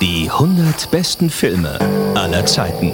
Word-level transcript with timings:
Die 0.00 0.28
100 0.30 0.90
besten 0.90 1.30
Filme 1.30 1.78
aller 2.14 2.44
Zeiten. 2.46 2.92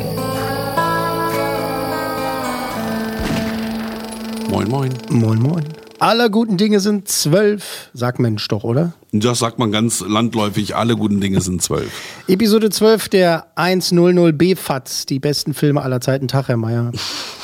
Moin, 4.51 4.69
moin. 4.69 4.93
Moin, 5.09 5.39
moin. 5.39 5.65
Aller 5.99 6.29
guten 6.29 6.59
Dinge 6.59 6.81
sind 6.81 7.09
zwölf, 7.09 7.89
sagt 7.95 8.19
Mensch 8.19 8.47
doch, 8.49 8.65
oder? 8.65 8.93
Das 9.13 9.39
sagt 9.39 9.59
man 9.59 9.73
ganz 9.73 10.01
landläufig, 10.07 10.77
alle 10.77 10.95
guten 10.95 11.23
Dinge 11.23 11.41
sind 11.41 11.63
zwölf. 11.63 11.91
Episode 12.29 12.69
12 12.69 13.09
der 13.09 13.47
100 13.55 14.37
B-Fatz, 14.37 15.07
die 15.07 15.21
besten 15.21 15.55
Filme 15.55 15.81
aller 15.81 16.03
Zeiten. 16.03 16.29
Tag, 16.29 16.49
Herr 16.49 16.59
Meier. 16.59 16.93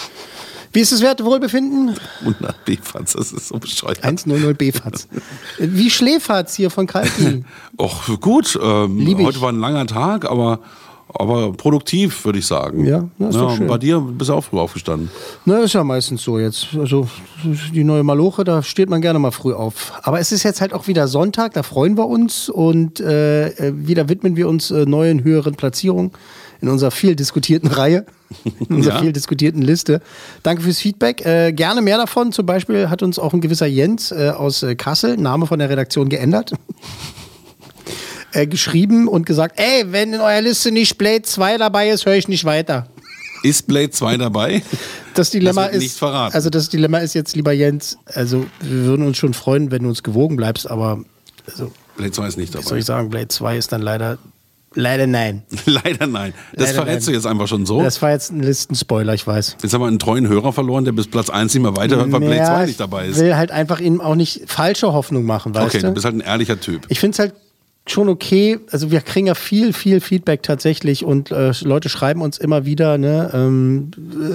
Wie 0.72 0.80
ist 0.80 0.90
das 0.90 1.02
Wertewohlbefinden? 1.02 1.94
100 2.20 2.64
B-Fatz, 2.64 3.12
das 3.12 3.32
ist 3.32 3.48
so 3.48 3.58
bescheuert. 3.58 4.02
100 4.02 4.56
B-Fatz. 4.56 5.06
Wie 5.58 5.90
Schläferz 5.90 6.54
hier 6.54 6.70
von 6.70 6.86
Kalki. 6.86 7.44
Och, 7.78 8.20
gut. 8.20 8.58
Ähm, 8.62 9.18
heute 9.22 9.40
war 9.42 9.52
ein 9.52 9.60
langer 9.60 9.86
Tag, 9.86 10.24
aber, 10.24 10.60
aber 11.12 11.52
produktiv, 11.52 12.24
würde 12.24 12.38
ich 12.38 12.46
sagen. 12.46 12.86
Ja, 12.86 13.06
na, 13.18 13.28
ist 13.28 13.34
doch 13.36 13.54
schön. 13.54 13.66
Bei 13.66 13.76
dir 13.76 14.00
bist 14.00 14.30
du 14.30 14.34
auch 14.34 14.44
früh 14.44 14.58
aufgestanden. 14.58 15.10
Na, 15.44 15.58
ist 15.58 15.74
ja 15.74 15.84
meistens 15.84 16.22
so 16.22 16.38
jetzt. 16.38 16.68
Also 16.78 17.06
die 17.44 17.84
neue 17.84 18.02
Maloche, 18.02 18.42
da 18.42 18.62
steht 18.62 18.88
man 18.88 19.02
gerne 19.02 19.18
mal 19.18 19.30
früh 19.30 19.52
auf. 19.52 19.92
Aber 20.02 20.20
es 20.20 20.32
ist 20.32 20.42
jetzt 20.42 20.62
halt 20.62 20.72
auch 20.72 20.86
wieder 20.86 21.06
Sonntag, 21.06 21.52
da 21.52 21.62
freuen 21.62 21.98
wir 21.98 22.06
uns 22.06 22.48
und 22.48 22.98
äh, 22.98 23.48
äh, 23.48 23.72
wieder 23.76 24.08
widmen 24.08 24.36
wir 24.36 24.48
uns 24.48 24.70
äh, 24.70 24.86
neuen, 24.86 25.22
höheren 25.22 25.54
Platzierungen 25.54 26.12
in 26.62 26.68
unserer 26.68 26.92
viel 26.92 27.14
diskutierten 27.14 27.68
Reihe, 27.68 28.06
in 28.68 28.76
unserer 28.76 28.94
Ja. 28.96 29.00
viel 29.00 29.12
diskutierten 29.12 29.62
Liste. 29.62 30.00
Danke 30.42 30.62
fürs 30.62 30.78
Feedback. 30.78 31.24
Äh, 31.24 31.52
gerne 31.52 31.82
mehr 31.82 31.98
davon. 31.98 32.32
Zum 32.32 32.46
Beispiel 32.46 32.90
hat 32.90 33.02
uns 33.02 33.18
auch 33.18 33.32
ein 33.34 33.40
gewisser 33.40 33.66
Jens 33.66 34.10
äh, 34.12 34.30
aus 34.36 34.62
äh, 34.62 34.74
Kassel, 34.74 35.16
Name 35.16 35.46
von 35.46 35.58
der 35.58 35.68
Redaktion 35.70 36.08
geändert. 36.08 36.52
Äh, 38.34 38.46
geschrieben 38.46 39.08
und 39.08 39.26
gesagt, 39.26 39.60
ey, 39.60 39.92
wenn 39.92 40.14
in 40.14 40.20
eurer 40.20 40.40
Liste 40.40 40.72
nicht 40.72 40.96
Blade 40.96 41.20
2 41.20 41.58
dabei 41.58 41.90
ist, 41.90 42.06
höre 42.06 42.14
ich 42.14 42.28
nicht 42.28 42.46
weiter. 42.46 42.86
Ist 43.42 43.66
Blade 43.66 43.90
2 43.90 44.16
dabei? 44.16 44.62
Das 45.12 45.28
Dilemma 45.28 45.64
wird 45.64 45.74
ist, 45.74 45.82
nicht 45.82 45.96
verraten. 45.98 46.34
also 46.34 46.48
das 46.48 46.70
Dilemma 46.70 46.98
ist 47.00 47.12
jetzt, 47.12 47.36
lieber 47.36 47.52
Jens, 47.52 47.98
also 48.06 48.46
wir 48.62 48.84
würden 48.86 49.04
uns 49.06 49.18
schon 49.18 49.34
freuen, 49.34 49.70
wenn 49.70 49.82
du 49.82 49.90
uns 49.90 50.02
gewogen 50.02 50.36
bleibst, 50.36 50.70
aber 50.70 51.04
also, 51.46 51.70
Blade 51.98 52.12
2 52.12 52.28
ist 52.28 52.38
nicht 52.38 52.54
was 52.54 52.62
soll 52.62 52.70
dabei. 52.70 52.78
ich 52.78 52.86
sagen, 52.86 53.10
Blade 53.10 53.28
2 53.28 53.58
ist 53.58 53.70
dann 53.70 53.82
leider, 53.82 54.16
leider 54.74 55.06
nein. 55.06 55.42
Leider 55.66 56.06
nein. 56.06 56.34
Das 56.54 56.68
Leider 56.70 56.82
verrätst 56.84 57.06
nein. 57.06 57.12
du 57.12 57.16
jetzt 57.18 57.26
einfach 57.26 57.48
schon 57.48 57.66
so. 57.66 57.82
Das 57.82 58.00
war 58.02 58.10
jetzt 58.10 58.30
ein 58.32 58.40
Listenspoiler, 58.42 59.14
ich 59.14 59.26
weiß. 59.26 59.56
Jetzt 59.62 59.72
haben 59.74 59.80
wir 59.80 59.86
einen 59.88 59.98
treuen 59.98 60.28
Hörer 60.28 60.52
verloren, 60.52 60.84
der 60.84 60.92
bis 60.92 61.06
Platz 61.08 61.30
1 61.30 61.54
nicht 61.54 61.62
mehr 61.62 61.76
weiterhört, 61.76 62.10
weil 62.12 62.20
Blade 62.20 62.36
Ja, 62.36 62.46
2 62.46 62.60
ich 62.62 62.66
nicht 62.68 62.80
dabei 62.80 63.06
ist. 63.06 63.20
will 63.20 63.36
halt 63.36 63.50
einfach 63.50 63.80
ihm 63.80 64.00
auch 64.00 64.14
nicht 64.14 64.42
falsche 64.46 64.92
Hoffnung 64.92 65.24
machen, 65.24 65.54
weißt 65.54 65.66
Okay, 65.66 65.80
du? 65.80 65.86
du 65.88 65.92
bist 65.94 66.04
halt 66.04 66.16
ein 66.16 66.20
ehrlicher 66.20 66.58
Typ. 66.60 66.86
Ich 66.88 67.00
finde 67.00 67.12
es 67.14 67.18
halt 67.18 67.34
schon 67.86 68.08
okay. 68.08 68.60
Also 68.70 68.90
wir 68.90 69.00
kriegen 69.00 69.26
ja 69.26 69.34
viel, 69.34 69.72
viel 69.72 70.00
Feedback 70.00 70.42
tatsächlich 70.42 71.04
und 71.04 71.32
äh, 71.32 71.52
Leute 71.62 71.88
schreiben 71.88 72.22
uns 72.22 72.38
immer 72.38 72.64
wieder, 72.64 72.96
ne, 72.96 73.30
ähm, 73.34 73.90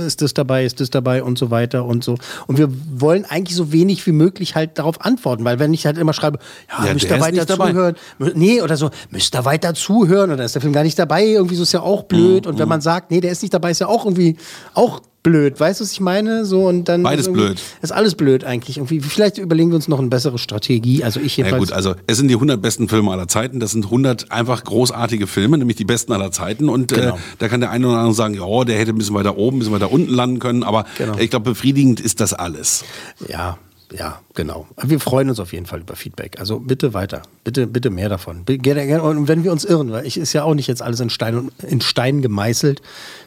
ist 0.06 0.22
das 0.22 0.34
dabei, 0.34 0.66
ist 0.66 0.81
das 0.81 0.90
dabei 0.90 1.24
und 1.24 1.38
so 1.38 1.50
weiter 1.50 1.86
und 1.86 2.03
so. 2.03 2.18
Und 2.47 2.57
wir 2.57 2.68
wollen 3.00 3.24
eigentlich 3.25 3.56
so 3.56 3.72
wenig 3.72 4.06
wie 4.06 4.12
möglich 4.12 4.56
halt 4.56 4.78
darauf 4.78 5.00
antworten, 5.03 5.46
weil 5.46 5.59
wenn 5.59 5.74
ich 5.74 5.86
halt 5.86 5.97
immer 5.97 6.13
schreibe, 6.13 6.40
ja, 6.69 6.88
Ja, 6.88 6.94
müsst 6.94 7.09
ihr 7.09 7.19
weiter 7.22 7.46
dabei. 7.46 7.72
zuhören, 7.72 7.96
nee, 8.36 8.62
oder 8.62 8.75
so, 8.75 8.90
müsst 9.12 9.34
ihr 9.34 9.46
weiter 9.46 9.74
zuhören 9.74 10.31
oder 10.31 10.44
ist 10.44 10.56
der 10.56 10.62
Film 10.62 10.74
gar 10.74 10.84
nicht 10.84 11.00
dabei, 11.00 11.25
irgendwie 11.25 11.56
so 11.56 11.63
ist 11.63 11.72
ja 11.72 11.81
auch 11.81 12.03
blöd. 12.03 12.46
Mhm, 12.46 12.52
und 12.52 12.59
wenn 12.59 12.68
man 12.68 12.81
sagt, 12.81 13.12
nee, 13.12 13.22
der 13.22 13.31
ist 13.31 13.41
nicht 13.44 13.53
dabei, 13.53 13.72
ist 13.72 13.80
ja 13.80 13.88
auch 13.88 14.03
irgendwie 14.06 14.36
auch 14.74 15.02
blöd. 15.27 15.59
Weißt 15.59 15.79
du, 15.79 15.83
was 15.83 15.91
ich 15.91 15.99
meine? 15.99 16.45
So 16.45 16.67
und 16.67 16.85
dann 16.85 17.03
Beides 17.03 17.27
ist 17.27 17.33
blöd. 17.33 17.61
Ist 17.81 17.91
alles 17.91 18.15
blöd 18.15 18.43
eigentlich. 18.43 18.77
Irgendwie, 18.77 18.99
vielleicht 19.01 19.38
überlegen 19.38 19.69
wir 19.71 19.75
uns 19.75 19.88
noch 19.88 19.99
eine 19.99 20.07
bessere 20.07 20.38
Strategie. 20.38 21.03
Also 21.03 21.19
ich 21.19 21.35
Ja 21.38 21.45
jedenfalls. 21.45 21.69
gut, 21.69 21.73
also 21.75 21.95
es 22.07 22.17
sind 22.17 22.29
die 22.29 22.35
100 22.35 22.61
besten 22.61 22.88
Filme 22.88 23.11
aller 23.11 23.27
Zeiten. 23.27 23.59
Das 23.59 23.71
sind 23.71 23.85
100 23.85 24.31
einfach 24.31 24.63
großartige 24.63 25.27
Filme, 25.27 25.57
nämlich 25.57 25.77
die 25.77 25.85
besten 25.85 26.13
aller 26.13 26.31
Zeiten. 26.31 26.69
Und 26.69 26.93
Genau. 26.93 27.15
äh, 27.15 27.19
da 27.39 27.47
kann 27.49 27.59
der 27.59 27.71
eine 27.71 27.88
oder 27.88 27.97
andere 27.97 28.13
sagen, 28.15 28.33
ja, 28.35 28.63
der 28.63 28.77
hätte 28.77 28.91
ein 28.91 28.97
bisschen 28.97 29.15
weiter 29.15 29.38
oben, 29.38 29.57
ein 29.57 29.59
bisschen 29.59 29.73
weiter 29.73 29.91
unten 29.91 30.13
landen 30.13 30.39
können. 30.39 30.63
Aber 30.63 30.85
Genau. 30.97 31.17
ich 31.17 31.29
glaube, 31.29 31.51
befriedigend 31.51 31.99
ist 31.99 32.19
das 32.21 32.33
alles. 32.33 32.83
Ja, 33.27 33.57
ja, 33.94 34.20
genau. 34.34 34.68
Wir 34.81 35.00
freuen 35.00 35.30
uns 35.30 35.40
auf 35.40 35.53
jeden 35.53 35.66
Fall 35.66 35.80
über 35.80 35.96
Feedback. 35.96 36.40
Also 36.40 36.59
bitte 36.59 36.94
weiter. 36.94 37.22
Bitte, 37.46 37.68
bitte 37.68 37.90
mehr 37.90 38.09
davon. 38.09 38.40
Und 38.40 39.28
wenn 39.28 39.44
wir 39.46 39.52
uns 39.52 39.64
irren, 39.64 39.92
weil 39.92 40.06
ich 40.06 40.18
ist 40.18 40.34
ja 40.34 40.44
auch 40.44 40.53
nicht 40.56 40.68
jetzt 40.68 40.81
alles 40.81 41.00
in 41.00 41.09
Stein, 41.09 41.52
in 41.66 41.80
Stein 41.80 42.22
gemeißelt. 42.22 42.81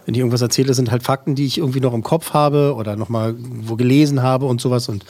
Wenn 0.04 0.14
ich 0.14 0.18
irgendwas 0.18 0.42
erzähle, 0.42 0.74
sind 0.74 0.90
halt 0.90 1.02
Fakten, 1.02 1.34
die 1.34 1.46
ich 1.46 1.58
irgendwie 1.58 1.80
noch 1.80 1.94
im 1.94 2.02
Kopf 2.02 2.34
habe 2.34 2.74
oder 2.74 2.96
noch 2.96 3.08
mal 3.08 3.34
wo 3.38 3.76
gelesen 3.76 4.22
habe 4.22 4.44
und 4.46 4.60
sowas. 4.60 4.88
Und 4.90 5.06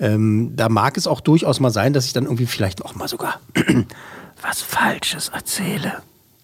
ähm, 0.00 0.52
da 0.54 0.68
mag 0.68 0.98
es 0.98 1.06
auch 1.06 1.22
durchaus 1.22 1.60
mal 1.60 1.70
sein, 1.70 1.94
dass 1.94 2.04
ich 2.04 2.12
dann 2.12 2.24
irgendwie 2.24 2.46
vielleicht 2.46 2.84
auch 2.84 2.94
mal 2.94 3.08
sogar 3.08 3.40
was 4.42 4.60
Falsches 4.60 5.30
erzähle. 5.30 6.02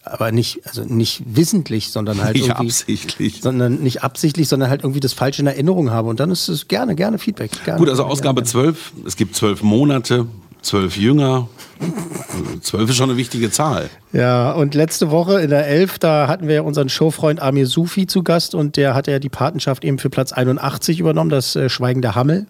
Aber 0.09 0.31
nicht, 0.31 0.61
also 0.65 0.85
nicht 0.85 1.23
wissentlich, 1.27 1.91
sondern 1.91 2.23
halt 2.23 2.37
Nicht 2.37 2.47
irgendwie, 2.47 2.69
absichtlich. 2.69 3.41
sondern 3.43 3.83
nicht 3.83 4.05
absichtlich, 4.05 4.47
sondern 4.47 4.71
halt 4.71 4.85
irgendwie 4.85 5.01
das 5.01 5.13
Falsche 5.13 5.43
in 5.43 5.49
Erinnerung 5.49 5.91
habe. 5.91 6.09
Und 6.09 6.21
dann 6.21 6.31
ist 6.31 6.49
es 6.49 6.69
gerne, 6.69 6.95
gerne 6.95 7.19
Feedback. 7.19 7.51
Gerne, 7.65 7.81
Gut, 7.81 7.89
also 7.89 8.03
gerne, 8.03 8.13
Ausgabe 8.13 8.43
gerne. 8.43 8.49
12. 8.49 8.93
Es 9.05 9.17
gibt 9.17 9.35
zwölf 9.35 9.65
Monate, 9.65 10.27
zwölf 10.63 10.97
Jünger. 10.97 11.49
Zwölf 12.61 12.89
ist 12.89 12.97
schon 12.97 13.11
eine 13.11 13.19
wichtige 13.19 13.51
Zahl. 13.51 13.91
Ja, 14.13 14.53
und 14.53 14.77
letzte 14.77 15.11
Woche 15.11 15.41
in 15.41 15.51
der 15.51 15.67
11, 15.67 15.99
da 15.99 16.29
hatten 16.29 16.47
wir 16.47 16.65
unseren 16.65 16.89
Showfreund 16.89 17.43
Amir 17.43 17.67
Sufi 17.67 18.07
zu 18.07 18.23
Gast 18.23 18.55
und 18.55 18.77
der 18.77 18.95
hat 18.95 19.09
ja 19.09 19.19
die 19.19 19.29
Patenschaft 19.29 19.85
eben 19.85 19.99
für 19.99 20.09
Platz 20.09 20.33
81 20.33 21.01
übernommen, 21.01 21.31
das 21.31 21.57
äh, 21.57 21.69
Schweigen 21.69 22.01
der 22.01 22.15
Hammel. 22.15 22.47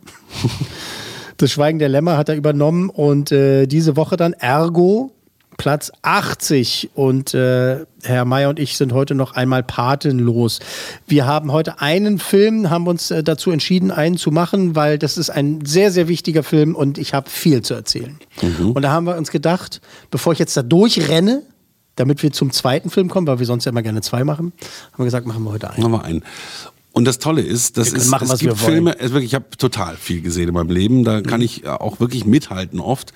das 1.39 1.51
Schweigen 1.51 1.79
der 1.79 1.89
Lämmer 1.89 2.19
hat 2.19 2.29
er 2.29 2.37
übernommen 2.37 2.91
und 2.91 3.33
äh, 3.33 3.67
diese 3.67 3.97
Woche 3.97 4.19
dann 4.19 4.35
Ergo 4.35 5.16
Platz 5.57 5.91
80 6.03 6.91
und 6.95 7.33
äh, 7.35 7.87
Herr 8.03 8.25
Mayer 8.25 8.51
und 8.51 8.59
ich 8.59 8.77
sind 8.77 8.93
heute 8.93 9.15
noch 9.15 9.33
einmal 9.35 9.63
patenlos. 9.63 10.61
Wir 11.07 11.27
haben 11.27 11.51
heute 11.51 11.81
einen 11.81 12.19
Film, 12.19 12.69
haben 12.71 12.87
uns 12.87 13.11
äh, 13.11 13.23
dazu 13.23 13.51
entschieden, 13.51 13.91
einen 13.91 14.17
zu 14.19 14.31
machen, 14.31 14.77
weil 14.77 14.99
das 14.99 15.17
ist 15.17 15.31
ein 15.31 15.65
sehr, 15.65 15.91
sehr 15.91 16.09
wichtiger 16.09 16.43
Film 16.43 16.75
und 16.75 16.99
ich 16.99 17.15
habe 17.15 17.31
viel 17.31 17.63
zu 17.63 17.75
erzählen. 17.75 18.19
Und 18.75 18.83
da 18.83 18.91
haben 18.91 19.07
wir 19.07 19.17
uns 19.17 19.31
gedacht, 19.31 19.81
bevor 20.11 20.33
ich 20.35 20.39
jetzt 20.39 20.57
da 20.57 20.63
durchrenne, 20.63 21.43
damit 21.97 22.23
wir 22.23 22.31
zum 22.33 22.51
zweiten 22.51 22.91
Film 22.91 23.09
kommen, 23.09 23.27
weil 23.27 23.39
wir 23.39 23.47
sonst 23.47 23.65
ja 23.65 23.71
immer 23.73 23.83
gerne 23.83 24.03
zwei 24.03 24.25
machen, 24.25 24.53
haben 24.93 24.99
wir 24.99 25.05
gesagt, 25.07 25.27
machen 25.27 25.43
wir 25.45 25.53
heute 25.53 25.71
einen. 25.71 25.83
Machen 25.83 25.93
wir 25.93 26.05
einen. 26.05 26.23
Und 26.93 27.05
das 27.07 27.19
Tolle 27.19 27.43
ist, 27.43 27.77
das 27.77 27.93
ist, 27.93 28.09
machen, 28.11 28.29
es 28.31 28.39
gibt. 28.41 28.57
Filme, 28.57 28.99
es 28.99 29.13
wirklich, 29.13 29.31
ich 29.31 29.35
habe 29.35 29.47
total 29.59 29.97
viel 29.97 30.23
gesehen 30.23 30.49
in 30.49 30.55
meinem 30.55 30.71
Leben, 30.71 31.05
da 31.05 31.19
Mhm. 31.19 31.23
kann 31.25 31.41
ich 31.43 31.65
äh, 31.65 31.69
auch 31.69 32.01
wirklich 32.01 32.25
mithalten 32.27 32.81
oft. 32.81 33.13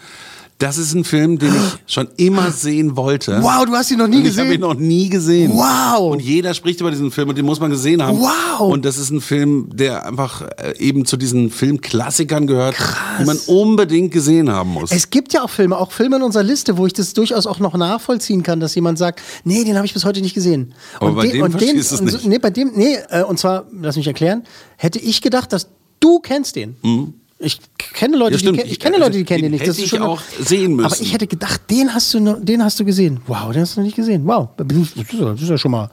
Das 0.60 0.76
ist 0.78 0.92
ein 0.94 1.04
Film, 1.04 1.38
den 1.38 1.48
ich 1.54 1.92
schon 1.92 2.08
immer 2.16 2.50
sehen 2.52 2.94
wollte. 2.96 3.42
Wow, 3.42 3.64
du 3.64 3.72
hast 3.72 3.90
ihn 3.90 3.98
noch 3.98 4.06
nie 4.06 4.18
Und 4.18 4.26
Ich 4.26 4.32
habe 4.38 4.42
gesehen? 4.48 4.52
ihn 4.54 4.60
noch 4.60 4.74
nie 4.74 5.08
gesehen. 5.08 5.52
Wow. 5.54 6.12
Und 6.12 6.20
jeder 6.20 6.52
spricht 6.54 6.80
über 6.80 6.90
diesen 6.90 7.10
Film 7.10 7.30
und 7.30 7.38
den 7.38 7.46
muss 7.46 7.58
man 7.60 7.70
gesehen 7.70 8.02
haben. 8.02 8.18
Wow. 8.18 8.70
Und 8.70 8.84
das 8.84 8.98
ist 8.98 9.10
ein 9.10 9.22
Film, 9.22 9.70
der 9.72 10.06
einfach 10.06 10.42
äh, 10.58 10.76
eben 10.78 11.06
zu 11.06 11.16
diesen 11.16 11.50
Filmklassikern 11.50 12.46
gehört, 12.46 12.76
die 13.18 13.24
man 13.24 13.38
unbedingt 13.46 14.12
gesehen 14.12 14.50
haben 14.50 14.70
muss. 14.70 14.92
Es 14.92 15.08
gibt 15.08 15.32
ja 15.32 15.42
auch 15.42 15.50
Filme, 15.50 15.78
auch 15.78 15.92
Filme 15.92 16.16
in 16.16 16.22
unserer 16.22 16.42
Liste, 16.42 16.76
wo 16.76 16.86
ich 16.86 16.92
das 16.92 17.14
durchaus 17.14 17.46
auch 17.46 17.58
noch 17.58 17.74
nachvollziehen 17.74 18.42
kann, 18.42 18.60
dass 18.60 18.74
jemand 18.74 18.98
sagt, 18.98 19.22
nee, 19.44 19.64
den 19.64 19.76
habe 19.76 19.86
ich 19.86 19.94
bis 19.94 20.04
heute 20.04 20.20
nicht 20.20 20.34
gesehen. 20.34 20.74
Aber 21.00 21.12
bei 21.14 21.28
dem 21.28 21.50
verstehst 21.50 21.90
du 21.90 21.94
es 21.94 22.00
und 22.02 22.08
so- 22.10 22.16
nicht. 22.18 22.26
Nee, 22.26 22.38
bei 22.38 22.50
dem, 22.50 22.72
nee, 22.74 22.98
äh, 23.08 23.22
und 23.22 23.38
zwar, 23.38 23.64
lass 23.80 23.96
mich 23.96 24.06
erklären, 24.06 24.42
hätte 24.76 24.98
ich 24.98 25.22
gedacht, 25.22 25.52
dass 25.54 25.68
du 26.00 26.20
kennst 26.20 26.54
den. 26.56 26.76
Ich 27.42 27.58
kenne 27.78 28.18
Leute. 28.18 28.36
Ja, 28.36 28.52
die, 28.52 28.60
ich 28.60 28.72
Ich- 28.72 28.78
kenne 28.80 28.96
also 28.96 29.06
Leute, 29.06 29.18
die 29.18 29.24
kennen 29.24 29.42
den 29.42 29.52
den 29.52 29.52
nicht. 29.52 29.62
Das 29.66 29.76
hätte 29.76 29.84
ist 29.86 29.92
ich 29.92 29.98
schon 29.98 30.02
auch 30.06 30.20
sehen 30.38 30.74
müssen. 30.76 30.86
Aber 30.92 31.00
ich 31.00 31.12
hätte 31.14 31.26
gedacht, 31.26 31.62
den 31.70 31.92
hast 31.94 32.12
du, 32.12 32.34
den 32.34 32.62
hast 32.62 32.78
du 32.78 32.84
gesehen. 32.84 33.20
Wow, 33.26 33.50
den 33.52 33.62
hast 33.62 33.76
du 33.76 33.80
noch 33.80 33.86
nicht 33.86 33.96
gesehen. 33.96 34.26
Wow, 34.26 34.50
das 34.58 34.66
ist 35.42 35.48
ja, 35.48 35.56
schon 35.56 35.70
mal. 35.70 35.90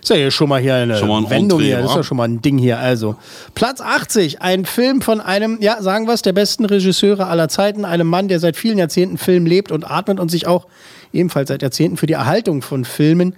Ist 0.00 0.10
ja 0.10 0.16
hier 0.16 0.30
schon 0.30 0.48
mal 0.48 0.60
hier 0.60 0.74
eine 0.74 1.00
mal 1.04 1.18
ein 1.18 1.30
Wendung 1.30 1.58
Entree, 1.60 1.64
hier. 1.74 1.78
Das 1.82 1.90
ist 1.90 1.96
ja 1.96 2.02
schon 2.04 2.16
mal 2.18 2.28
ein 2.28 2.42
Ding 2.42 2.58
hier. 2.58 2.78
Also, 2.78 3.16
Platz 3.54 3.80
80, 3.80 4.40
ein 4.42 4.66
Film 4.66 5.00
von 5.00 5.20
einem, 5.20 5.58
ja, 5.60 5.82
sagen 5.82 6.06
wir 6.06 6.12
es, 6.14 6.22
der 6.22 6.32
besten 6.34 6.64
Regisseure 6.64 7.26
aller 7.26 7.48
Zeiten, 7.48 7.84
einem 7.84 8.06
Mann, 8.06 8.28
der 8.28 8.38
seit 8.38 8.56
vielen 8.56 8.78
Jahrzehnten 8.78 9.18
Film 9.18 9.46
lebt 9.46 9.72
und 9.72 9.90
atmet 9.90 10.20
und 10.20 10.30
sich 10.30 10.46
auch 10.46 10.66
ebenfalls 11.12 11.48
seit 11.48 11.62
Jahrzehnten 11.62 11.96
für 11.96 12.06
die 12.06 12.12
Erhaltung 12.12 12.60
von 12.62 12.84
Filmen, 12.84 13.34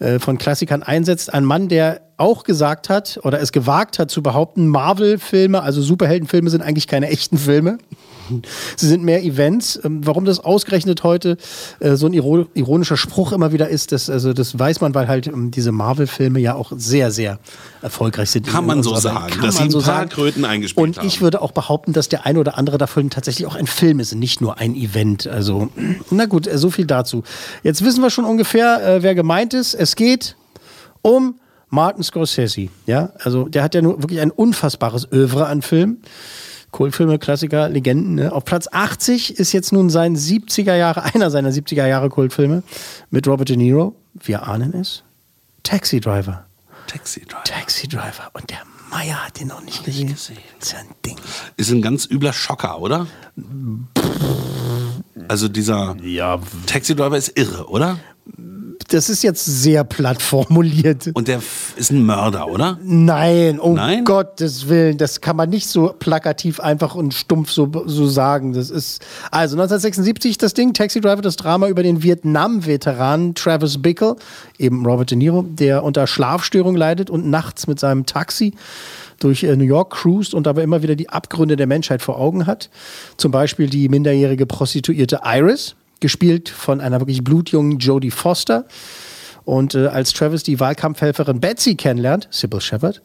äh, 0.00 0.18
von 0.18 0.36
Klassikern 0.36 0.82
einsetzt. 0.82 1.32
Ein 1.32 1.44
Mann, 1.44 1.68
der 1.68 2.00
auch 2.20 2.44
gesagt 2.44 2.88
hat 2.88 3.18
oder 3.22 3.40
es 3.40 3.52
gewagt 3.52 3.98
hat 3.98 4.10
zu 4.10 4.22
behaupten, 4.22 4.68
Marvel-Filme, 4.68 5.62
also 5.62 5.82
Superheldenfilme 5.82 6.50
sind 6.50 6.62
eigentlich 6.62 6.86
keine 6.86 7.08
echten 7.08 7.38
Filme. 7.38 7.78
Sie 8.76 8.86
sind 8.86 9.02
mehr 9.02 9.22
Events. 9.24 9.80
Ähm, 9.82 10.06
warum 10.06 10.24
das 10.24 10.40
ausgerechnet 10.40 11.02
heute 11.02 11.36
äh, 11.80 11.96
so 11.96 12.06
ein 12.06 12.12
ironischer 12.12 12.96
Spruch 12.96 13.32
immer 13.32 13.52
wieder 13.52 13.68
ist, 13.68 13.92
das, 13.92 14.08
also 14.08 14.32
das 14.32 14.58
weiß 14.58 14.80
man, 14.80 14.94
weil 14.94 15.08
halt 15.08 15.26
ähm, 15.26 15.50
diese 15.50 15.72
Marvel-Filme 15.72 16.38
ja 16.38 16.54
auch 16.54 16.72
sehr, 16.76 17.10
sehr 17.10 17.38
erfolgreich 17.82 18.30
sind. 18.30 18.46
Kann 18.46 18.66
man 18.66 18.82
so 18.82 18.94
sagen, 18.96 19.32
Kann 19.32 19.46
dass 19.46 19.58
man 19.58 19.64
sie 19.64 19.72
so 19.72 19.78
ein 19.78 19.84
paar 19.84 19.94
sagen. 19.96 20.10
Kröten 20.10 20.44
eingespielt 20.44 20.86
Und 20.86 20.98
haben. 20.98 21.06
ich 21.06 21.20
würde 21.20 21.42
auch 21.42 21.52
behaupten, 21.52 21.92
dass 21.92 22.08
der 22.08 22.26
eine 22.26 22.38
oder 22.38 22.56
andere 22.56 22.78
davon 22.78 23.10
tatsächlich 23.10 23.46
auch 23.46 23.56
ein 23.56 23.66
Film 23.66 24.00
ist, 24.00 24.12
und 24.12 24.18
nicht 24.18 24.40
nur 24.40 24.58
ein 24.58 24.74
Event. 24.74 25.26
Also, 25.26 25.70
na 26.10 26.26
gut, 26.26 26.46
äh, 26.46 26.58
so 26.58 26.70
viel 26.70 26.86
dazu. 26.86 27.22
Jetzt 27.62 27.84
wissen 27.84 28.02
wir 28.02 28.10
schon 28.10 28.24
ungefähr, 28.24 28.86
äh, 28.86 29.02
wer 29.02 29.14
gemeint 29.14 29.54
ist. 29.54 29.74
Es 29.74 29.96
geht 29.96 30.36
um 31.02 31.34
Martin 31.70 32.02
Scorsese. 32.02 32.68
Ja, 32.86 33.12
also 33.20 33.48
der 33.48 33.62
hat 33.62 33.74
ja 33.74 33.82
nur 33.82 34.02
wirklich 34.02 34.20
ein 34.20 34.30
unfassbares 34.30 35.10
Övre 35.12 35.46
an 35.46 35.62
Filmen. 35.62 36.02
Kultfilme, 36.72 37.18
Klassiker, 37.18 37.68
Legenden. 37.68 38.14
Ne? 38.14 38.32
Auf 38.32 38.44
Platz 38.44 38.68
80 38.70 39.38
ist 39.38 39.52
jetzt 39.52 39.72
nun 39.72 39.90
sein 39.90 40.16
70er 40.16 40.74
Jahre, 40.76 41.02
einer 41.14 41.30
seiner 41.30 41.50
70er 41.50 41.86
Jahre 41.86 42.08
Kultfilme 42.10 42.62
mit 43.10 43.26
Robert 43.26 43.48
De 43.48 43.56
Niro. 43.56 43.94
Wir 44.14 44.46
ahnen 44.46 44.74
es. 44.74 45.02
Taxi 45.62 46.00
Driver. 46.00 46.46
Taxi 46.86 47.20
Driver. 47.20 47.44
Taxi 47.44 47.88
Driver. 47.88 48.30
Und 48.32 48.50
der 48.50 48.58
Meier 48.90 49.26
hat 49.26 49.38
den 49.40 49.48
noch 49.48 49.62
nicht 49.62 49.84
gesehen. 49.84 50.10
Das 50.10 50.30
ist 50.60 50.72
ja 50.72 50.78
ein 50.78 50.86
Ding. 51.06 51.16
Ist 51.56 51.70
ein 51.70 51.82
ganz 51.82 52.06
übler 52.10 52.32
Schocker, 52.32 52.80
oder? 52.80 53.06
Also 55.28 55.48
dieser 55.48 55.96
Ja, 56.02 56.40
Taxi 56.66 56.94
Driver 56.96 57.16
ist 57.16 57.36
irre, 57.38 57.68
oder? 57.68 57.98
Das 58.90 59.08
ist 59.08 59.22
jetzt 59.22 59.44
sehr 59.44 59.84
platt 59.84 60.20
formuliert. 60.20 61.10
Und 61.14 61.28
der 61.28 61.40
ist 61.76 61.90
ein 61.90 62.04
Mörder, 62.04 62.48
oder? 62.48 62.78
Nein, 62.82 63.60
um 63.60 63.74
Nein? 63.74 64.04
Gottes 64.04 64.68
Willen, 64.68 64.98
das 64.98 65.20
kann 65.20 65.36
man 65.36 65.48
nicht 65.48 65.68
so 65.68 65.94
plakativ 65.98 66.60
einfach 66.60 66.94
und 66.94 67.14
stumpf 67.14 67.50
so, 67.50 67.70
so 67.86 68.06
sagen. 68.08 68.52
Das 68.52 68.68
ist 68.68 69.00
also 69.30 69.54
1976 69.56 70.38
das 70.38 70.54
Ding, 70.54 70.74
Taxi 70.74 71.00
Driver, 71.00 71.22
das 71.22 71.36
Drama 71.36 71.68
über 71.68 71.82
den 71.82 72.02
Vietnam-Veteranen 72.02 73.34
Travis 73.34 73.80
Bickle, 73.80 74.16
eben 74.58 74.84
Robert 74.84 75.10
De 75.10 75.16
Niro, 75.16 75.42
der 75.42 75.84
unter 75.84 76.06
Schlafstörung 76.06 76.74
leidet 76.76 77.10
und 77.10 77.30
nachts 77.30 77.66
mit 77.68 77.78
seinem 77.78 78.06
Taxi 78.06 78.54
durch 79.20 79.44
äh, 79.44 79.54
New 79.54 79.64
York 79.64 79.92
cruist 79.92 80.34
und 80.34 80.46
dabei 80.46 80.62
immer 80.62 80.82
wieder 80.82 80.96
die 80.96 81.08
Abgründe 81.08 81.56
der 81.56 81.68
Menschheit 81.68 82.02
vor 82.02 82.18
Augen 82.18 82.46
hat. 82.46 82.70
Zum 83.16 83.30
Beispiel 83.30 83.68
die 83.68 83.88
minderjährige 83.88 84.46
Prostituierte 84.46 85.20
Iris, 85.24 85.76
gespielt 86.00 86.48
von 86.48 86.80
einer 86.80 87.00
wirklich 87.00 87.22
blutjungen 87.22 87.78
Jodie 87.78 88.10
Foster. 88.10 88.66
Und 89.44 89.74
äh, 89.74 89.86
als 89.86 90.12
Travis 90.12 90.42
die 90.42 90.60
Wahlkampfhelferin 90.60 91.40
Betsy 91.40 91.74
kennenlernt, 91.74 92.28
Sybil 92.30 92.60
Shepard, 92.60 93.02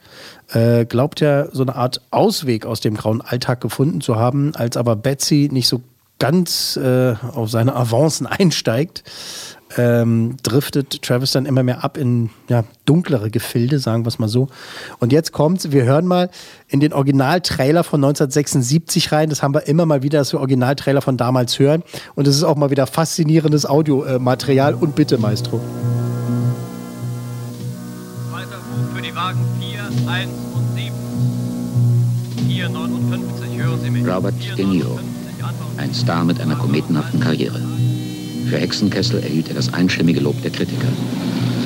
äh, 0.52 0.86
glaubt 0.86 1.22
er, 1.22 1.50
so 1.54 1.64
eine 1.64 1.76
Art 1.76 2.02
Ausweg 2.12 2.66
aus 2.66 2.82
dem 2.82 2.96
grauen 2.96 3.22
Alltag 3.22 3.62
gefunden 3.62 4.02
zu 4.02 4.18
haben. 4.18 4.56
Als 4.56 4.78
aber 4.78 4.96
Betsy 4.96 5.50
nicht 5.52 5.68
so 5.68 5.82
ganz 6.20 6.78
äh, 6.78 7.16
auf 7.34 7.50
seine 7.50 7.76
Avancen 7.76 8.28
einsteigt, 8.28 9.04
ähm, 9.78 10.38
driftet 10.44 11.02
Travis 11.02 11.32
dann 11.32 11.46
immer 11.46 11.64
mehr 11.64 11.84
ab 11.84 11.98
in 11.98 12.30
ja, 12.48 12.64
dunklere 12.86 13.30
Gefilde, 13.30 13.80
sagen 13.80 14.06
wir 14.06 14.10
es 14.10 14.20
mal 14.20 14.28
so. 14.28 14.48
Und 15.00 15.12
jetzt 15.12 15.32
kommt's, 15.32 15.72
wir 15.72 15.84
hören 15.84 16.06
mal 16.08 16.30
in 16.68 16.80
den 16.80 16.94
Originaltrailer 16.94 17.84
von 17.84 18.04
1976 18.04 19.12
rein. 19.12 19.30
Das 19.30 19.44
haben 19.44 19.54
wir 19.54 19.68
immer 19.68 19.86
mal 19.86 20.04
wieder, 20.04 20.20
dass 20.20 20.34
wir 20.34 20.40
Originaltrailer 20.40 21.02
von 21.02 21.18
damals 21.18 21.60
hören. 21.60 21.84
Und 22.16 22.28
es 22.28 22.36
ist 22.36 22.44
auch 22.44 22.56
mal 22.56 22.70
wieder 22.70 22.88
faszinierendes 22.88 23.66
Audiomaterial. 23.66 24.76
Und 24.76 24.96
bitte, 24.96 25.18
Maestro. 25.18 25.60
Weiter 28.32 28.48
Ruf 28.56 28.96
für 28.96 29.02
die 29.02 29.16
Wagen 29.16 29.40
4, 29.60 29.80
1 30.10 30.30
und 30.54 30.76
7. 30.76 30.96
459, 32.48 33.58
hören 33.58 33.80
Sie 33.82 33.90
mich. 33.90 34.08
Robert 34.08 34.34
De 34.58 34.66
Niro. 34.66 34.98
459, 34.98 35.44
Antwort. 35.44 35.70
Ein 35.78 35.94
Star 35.94 36.24
mit 36.24 36.40
einer 36.40 36.56
kometenhaften 36.56 37.20
Karriere. 37.20 37.60
Für 38.50 38.58
Hexenkessel 38.58 39.24
erhielt 39.24 39.50
er 39.50 39.56
das 39.56 39.74
einstimmige 39.74 40.20
Lob 40.20 40.42
der 40.42 40.52
Kritiker. 40.52 40.88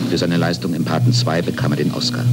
Für 0.10 0.18
seine 0.18 0.38
Leistung 0.38 0.74
im 0.74 0.86
Paten 0.86 1.14
2 1.14 1.42
bekam 1.42 1.74
er 1.74 1.78
den 1.78 1.94
Oscar. 1.94 2.24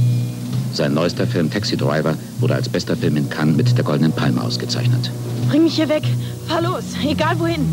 Sein 0.73 0.93
neuester 0.93 1.27
Film 1.27 1.49
Taxi 1.51 1.75
Driver 1.75 2.15
wurde 2.39 2.55
als 2.55 2.69
bester 2.69 2.95
Film 2.95 3.17
in 3.17 3.29
Cannes 3.29 3.57
mit 3.57 3.77
der 3.77 3.83
Goldenen 3.83 4.11
Palme 4.11 4.41
ausgezeichnet. 4.41 5.11
Bring 5.49 5.63
mich 5.63 5.75
hier 5.75 5.89
weg. 5.89 6.03
Fahr 6.47 6.61
los, 6.61 6.83
egal 7.03 7.39
wohin. 7.39 7.65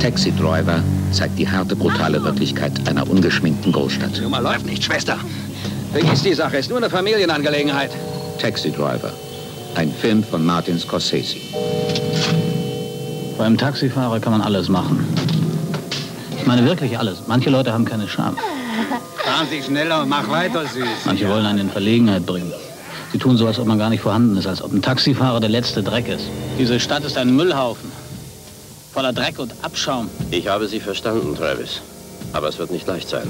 Taxi 0.00 0.32
Driver 0.32 0.82
zeigt 1.12 1.38
die 1.38 1.48
harte, 1.48 1.74
brutale 1.74 2.22
Wirklichkeit 2.22 2.72
einer 2.88 3.08
ungeschminkten 3.08 3.72
Großstadt. 3.72 4.20
Nummer 4.20 4.40
läuft 4.40 4.66
nicht, 4.66 4.84
Schwester. 4.84 5.18
Vergiss 5.92 6.22
die 6.22 6.34
Sache, 6.34 6.58
ist 6.58 6.68
nur 6.68 6.78
eine 6.78 6.90
Familienangelegenheit. 6.90 7.90
Taxi 8.38 8.70
Driver. 8.70 9.12
Ein 9.76 9.92
Film 9.92 10.22
von 10.22 10.44
Martin 10.44 10.78
Scorsese. 10.78 11.36
Beim 13.38 13.58
Taxifahrer 13.58 14.20
kann 14.20 14.32
man 14.32 14.42
alles 14.42 14.68
machen. 14.68 15.06
Ich 16.38 16.46
meine 16.46 16.64
wirklich 16.64 16.98
alles. 16.98 17.22
Manche 17.26 17.50
Leute 17.50 17.72
haben 17.72 17.84
keine 17.84 18.06
Scham. 18.08 18.36
Fahren 19.16 19.46
Sie 19.50 19.62
schneller 19.62 20.02
und 20.02 20.08
mach 20.08 20.28
weiter, 20.28 20.62
Süß. 20.66 20.84
Manche 21.04 21.28
wollen 21.28 21.44
einen 21.44 21.58
in 21.58 21.70
Verlegenheit 21.70 22.24
bringen. 22.26 22.52
Sie 23.12 23.18
tun 23.18 23.36
so, 23.36 23.46
als 23.46 23.58
ob 23.58 23.66
man 23.66 23.78
gar 23.78 23.90
nicht 23.90 24.02
vorhanden 24.02 24.36
ist, 24.36 24.46
als 24.46 24.62
ob 24.62 24.72
ein 24.72 24.82
Taxifahrer 24.82 25.40
der 25.40 25.48
letzte 25.50 25.82
Dreck 25.82 26.08
ist. 26.08 26.24
Diese 26.58 26.78
Stadt 26.78 27.04
ist 27.04 27.16
ein 27.16 27.34
Müllhaufen. 27.34 27.90
Voller 28.92 29.12
Dreck 29.12 29.38
und 29.38 29.52
Abschaum. 29.62 30.08
Ich 30.30 30.46
habe 30.46 30.68
Sie 30.68 30.78
verstanden, 30.78 31.34
Travis. 31.36 31.80
Aber 32.32 32.48
es 32.48 32.58
wird 32.58 32.70
nicht 32.70 32.86
leicht 32.86 33.08
sein. 33.08 33.28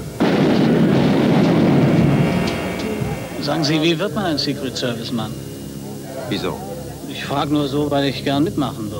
Sagen 3.41 3.63
Sie, 3.63 3.81
wie 3.81 3.97
wird 3.97 4.13
man 4.13 4.25
ein 4.25 4.37
Secret 4.37 4.77
Service 4.77 5.11
Mann? 5.11 5.31
Wieso? 6.29 6.59
Ich 7.09 7.23
frage 7.25 7.53
nur 7.53 7.67
so, 7.67 7.89
weil 7.91 8.05
ich 8.05 8.23
gern 8.23 8.43
mitmachen 8.43 8.91
würde. 8.91 8.94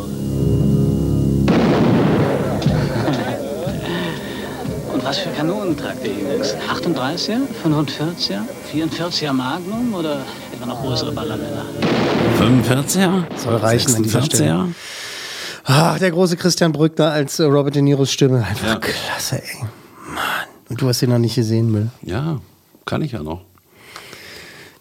Was 5.16 5.24
für 5.24 5.30
Kanonen 5.32 5.78
tragt 5.78 6.06
ihr 6.06 6.12
Jungs? 6.14 6.54
38er, 6.70 7.40
45er, 7.64 8.42
44er 8.74 9.32
Magnum 9.34 9.94
oder 9.94 10.26
etwa 10.54 10.66
noch 10.66 10.82
größere 10.82 11.12
Ballermänner? 11.14 11.66
45er? 12.40 13.24
Soll 13.38 13.56
reichen 13.56 13.96
an 13.96 14.04
dieser 14.04 14.20
46er? 14.20 14.26
Stelle. 14.26 14.76
Ah, 15.64 15.98
der 15.98 16.12
große 16.12 16.36
Christian 16.38 16.72
Brückner 16.74 17.12
als 17.12 17.40
äh, 17.40 17.44
Robert 17.44 17.76
De 17.76 17.82
Niros 17.82 18.12
Stimme. 18.12 18.44
Einfach 18.46 18.68
Ja. 18.68 18.76
klasse, 18.76 19.42
ey. 19.42 19.64
Mann. 20.14 20.48
Und 20.70 20.82
du 20.82 20.88
hast 20.88 21.02
ihn 21.02 21.10
noch 21.10 21.18
nicht 21.18 21.36
gesehen, 21.36 21.72
Müll. 21.72 21.90
Ja, 22.02 22.40
kann 22.86 23.02
ich 23.02 23.14
ja 23.14 23.24
noch. 23.24 23.42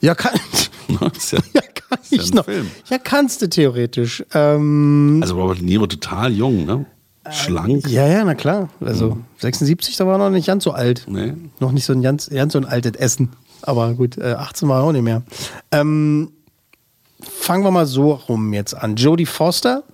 Ja, 0.01 0.15
kann, 0.15 0.33
Ist 1.17 1.33
ja- 1.33 1.39
ja, 1.55 1.61
kann 1.61 1.99
ja 2.11 2.23
ich 2.23 2.31
ein 2.33 2.37
noch. 2.37 2.45
Film. 2.45 2.71
Ja, 2.91 2.99
kannst 2.99 3.41
du 3.41 3.49
theoretisch. 3.49 4.25
Ähm, 4.35 5.21
Also 5.23 5.37
Robert 5.41 5.59
De 5.59 5.65
Niro 5.65 5.87
total 5.87 6.33
jung, 6.33 6.67
ne? 6.67 6.85
Schlank. 7.31 7.89
ja, 7.89 8.07
ja, 8.07 8.25
na 8.25 8.35
klar. 8.35 8.69
Also 8.81 9.19
76, 9.39 9.97
da 9.97 10.07
war 10.07 10.19
noch 10.19 10.31
nicht 10.31 10.47
ganz 10.47 10.65
so 10.65 10.73
alt. 10.73 11.05
Nee. 11.09 11.35
Noch 11.61 11.73
nicht 11.73 11.85
so 11.85 11.93
ein 11.93 12.03
ganz, 12.03 12.29
ganz 12.29 12.53
so 12.53 12.59
ein 12.59 12.65
altes 12.67 12.93
Essen. 12.93 13.31
Aber 13.63 13.95
gut, 13.95 14.19
äh, 14.19 14.35
18 14.35 14.69
war 14.69 14.83
auch 14.83 14.93
nicht 14.93 15.03
mehr. 15.03 15.23
Ähm, 15.73 16.33
fangen 17.23 17.65
wir 17.65 17.71
mal 17.71 17.87
so 17.87 18.13
rum 18.13 18.53
jetzt 18.53 18.75
an. 18.75 18.97
Jodie 18.97 19.27
Foster 19.27 19.85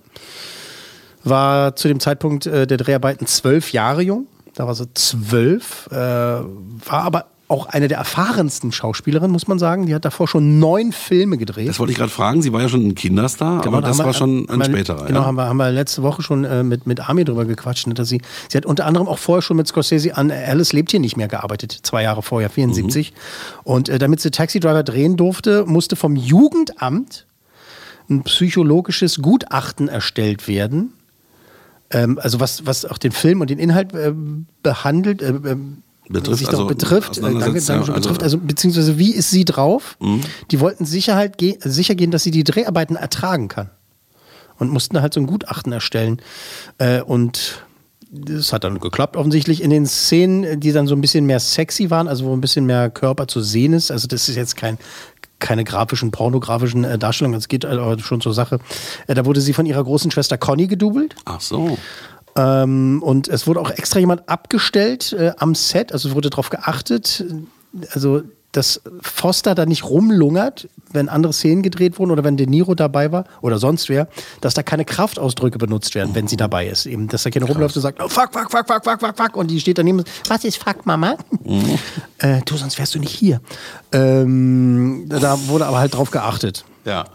war 1.23 1.75
zu 1.75 1.87
dem 1.87 1.99
Zeitpunkt 1.99 2.45
äh, 2.47 2.67
der 2.67 2.77
Dreharbeiten 2.77 3.27
zwölf 3.27 3.71
Jahre 3.71 4.01
jung. 4.01 4.27
Da 4.55 4.67
war 4.67 4.75
sie 4.75 4.93
zwölf. 4.93 5.87
Äh, 5.91 5.95
war 5.95 7.03
aber 7.03 7.25
auch 7.51 7.65
eine 7.67 7.87
der 7.89 7.97
erfahrensten 7.97 8.71
Schauspielerinnen, 8.71 9.31
muss 9.31 9.47
man 9.47 9.59
sagen. 9.59 9.85
Die 9.85 9.93
hat 9.93 10.05
davor 10.05 10.27
schon 10.27 10.57
neun 10.57 10.91
Filme 10.93 11.37
gedreht. 11.37 11.67
Das 11.67 11.79
wollte 11.79 11.91
ich 11.91 11.97
gerade 11.97 12.09
fragen. 12.11 12.41
Sie 12.41 12.53
war 12.53 12.61
ja 12.61 12.69
schon 12.69 12.87
ein 12.87 12.95
Kinderstar, 12.95 13.59
Genau, 13.61 13.73
aber 13.73 13.81
da 13.81 13.89
das 13.89 13.97
wir- 13.99 14.05
war 14.05 14.13
schon 14.13 14.47
haben 14.49 14.61
ein 14.61 14.71
späterer. 14.71 15.05
Genau, 15.05 15.19
ja. 15.19 15.25
haben, 15.25 15.35
wir, 15.35 15.45
haben 15.47 15.57
wir 15.57 15.69
letzte 15.71 16.01
Woche 16.01 16.21
schon 16.21 16.45
äh, 16.45 16.63
mit, 16.63 16.87
mit 16.87 17.07
Ami 17.09 17.25
drüber 17.25 17.45
gequatscht. 17.45 17.87
Dass 17.93 18.07
sie, 18.09 18.21
sie 18.49 18.57
hat 18.57 18.65
unter 18.65 18.85
anderem 18.85 19.07
auch 19.07 19.19
vorher 19.19 19.41
schon 19.41 19.57
mit 19.57 19.67
Scorsese 19.67 20.15
an 20.15 20.31
Alice 20.31 20.71
lebt 20.73 20.91
hier 20.91 20.99
nicht 21.01 21.17
mehr 21.17 21.27
gearbeitet, 21.27 21.77
zwei 21.83 22.03
Jahre 22.03 22.23
vorher, 22.23 22.49
74. 22.49 23.13
Und 23.63 23.89
äh, 23.89 23.99
damit 23.99 24.21
sie 24.21 24.31
Taxi 24.31 24.59
Driver 24.59 24.83
drehen 24.83 25.17
durfte, 25.17 25.65
musste 25.67 25.95
vom 25.95 26.15
Jugendamt 26.15 27.25
ein 28.09 28.23
psychologisches 28.23 29.21
Gutachten 29.21 29.87
erstellt 29.89 30.47
werden. 30.47 30.93
Ähm, 31.91 32.19
also 32.21 32.39
was, 32.39 32.65
was 32.65 32.85
auch 32.85 32.97
den 32.97 33.11
Film 33.11 33.41
und 33.41 33.49
den 33.49 33.59
Inhalt 33.59 33.93
äh, 33.93 34.13
behandelt, 34.63 35.21
äh, 35.21 35.29
äh, 35.31 35.55
Betrifft, 36.11 36.39
sich 36.39 36.47
also 36.49 36.63
doch 36.63 36.67
betrifft, 36.67 37.17
äh, 37.17 37.21
danke, 37.21 37.39
danke 37.39 37.61
schon, 37.61 37.79
also- 37.79 37.93
betrifft, 37.93 38.23
also 38.23 38.37
beziehungsweise 38.37 38.97
wie 38.97 39.13
ist 39.13 39.29
sie 39.29 39.45
drauf? 39.45 39.97
Die 40.51 40.59
wollten 40.59 40.85
Sicherheit 40.85 41.37
ge 41.37 41.57
sicher 41.61 41.95
gehen, 41.95 42.11
dass 42.11 42.23
sie 42.23 42.31
die 42.31 42.43
Dreharbeiten 42.43 42.95
ertragen 42.95 43.47
kann 43.47 43.69
und 44.57 44.69
mussten 44.69 45.01
halt 45.01 45.13
so 45.13 45.19
ein 45.19 45.27
Gutachten 45.27 45.71
erstellen. 45.71 46.21
Äh, 46.77 47.01
und 47.01 47.63
das 48.11 48.51
hat 48.51 48.65
dann 48.65 48.79
geklappt 48.79 49.15
offensichtlich 49.15 49.63
in 49.63 49.69
den 49.69 49.85
Szenen, 49.85 50.59
die 50.59 50.73
dann 50.73 50.85
so 50.85 50.95
ein 50.95 51.01
bisschen 51.01 51.25
mehr 51.25 51.39
sexy 51.39 51.89
waren, 51.89 52.07
also 52.07 52.25
wo 52.25 52.33
ein 52.33 52.41
bisschen 52.41 52.65
mehr 52.65 52.89
Körper 52.89 53.27
zu 53.27 53.41
sehen 53.41 53.73
ist. 53.73 53.89
Also 53.89 54.07
das 54.07 54.27
ist 54.27 54.35
jetzt 54.35 54.57
kein 54.57 54.77
keine 55.39 55.63
grafischen, 55.63 56.11
pornografischen 56.11 56.85
äh, 56.85 56.97
Darstellungen, 56.97 57.37
es 57.37 57.47
geht 57.47 57.65
aber 57.65 57.99
schon 57.99 58.21
zur 58.21 58.33
Sache. 58.33 58.59
Äh, 59.07 59.15
da 59.15 59.25
wurde 59.25 59.41
sie 59.41 59.53
von 59.53 59.65
ihrer 59.65 59.83
großen 59.83 60.11
Schwester 60.11 60.37
Conny 60.37 60.67
gedoubelt. 60.67 61.15
Ach 61.25 61.41
so. 61.41 61.77
Ähm, 62.35 63.01
und 63.03 63.27
es 63.27 63.47
wurde 63.47 63.59
auch 63.59 63.71
extra 63.71 63.99
jemand 63.99 64.27
abgestellt 64.29 65.13
äh, 65.13 65.33
am 65.37 65.55
Set, 65.55 65.91
also 65.91 66.09
es 66.09 66.15
wurde 66.15 66.29
darauf 66.29 66.49
geachtet. 66.49 67.25
Also 67.93 68.23
dass 68.51 68.81
Foster 69.01 69.55
da 69.55 69.65
nicht 69.65 69.85
rumlungert, 69.85 70.67
wenn 70.91 71.07
andere 71.07 71.31
Szenen 71.31 71.61
gedreht 71.61 71.99
wurden 71.99 72.11
oder 72.11 72.23
wenn 72.23 72.35
De 72.35 72.47
Niro 72.47 72.75
dabei 72.75 73.11
war 73.11 73.23
oder 73.41 73.57
sonst 73.57 73.87
wer, 73.87 74.07
dass 74.41 74.53
da 74.53 74.63
keine 74.63 74.83
Kraftausdrücke 74.83 75.57
benutzt 75.57 75.95
werden, 75.95 76.13
wenn 76.15 76.27
sie 76.27 76.35
dabei 76.35 76.67
ist. 76.67 76.85
Eben, 76.85 77.07
dass 77.07 77.23
da 77.23 77.29
keine 77.29 77.45
rumläuft 77.45 77.75
und 77.77 77.81
sagt, 77.81 78.01
oh, 78.01 78.09
fuck, 78.09 78.33
fuck, 78.33 78.51
fuck, 78.51 78.67
fuck, 78.67 78.83
fuck, 78.83 78.99
fuck, 78.99 79.17
fuck. 79.17 79.37
Und 79.37 79.49
die 79.49 79.59
steht 79.59 79.77
daneben 79.77 79.99
und 79.99 80.07
sagt, 80.07 80.29
was 80.29 80.43
ist 80.43 80.57
fuck, 80.61 80.85
Mama? 80.85 81.15
Mhm. 81.43 81.79
Äh, 82.17 82.41
du, 82.45 82.57
sonst 82.57 82.77
wärst 82.77 82.93
du 82.93 82.99
nicht 82.99 83.15
hier. 83.15 83.39
Ähm, 83.93 85.05
da 85.07 85.37
wurde 85.47 85.65
aber 85.65 85.79
halt 85.79 85.93
drauf 85.93 86.11
geachtet. 86.11 86.65
Ja. 86.83 87.05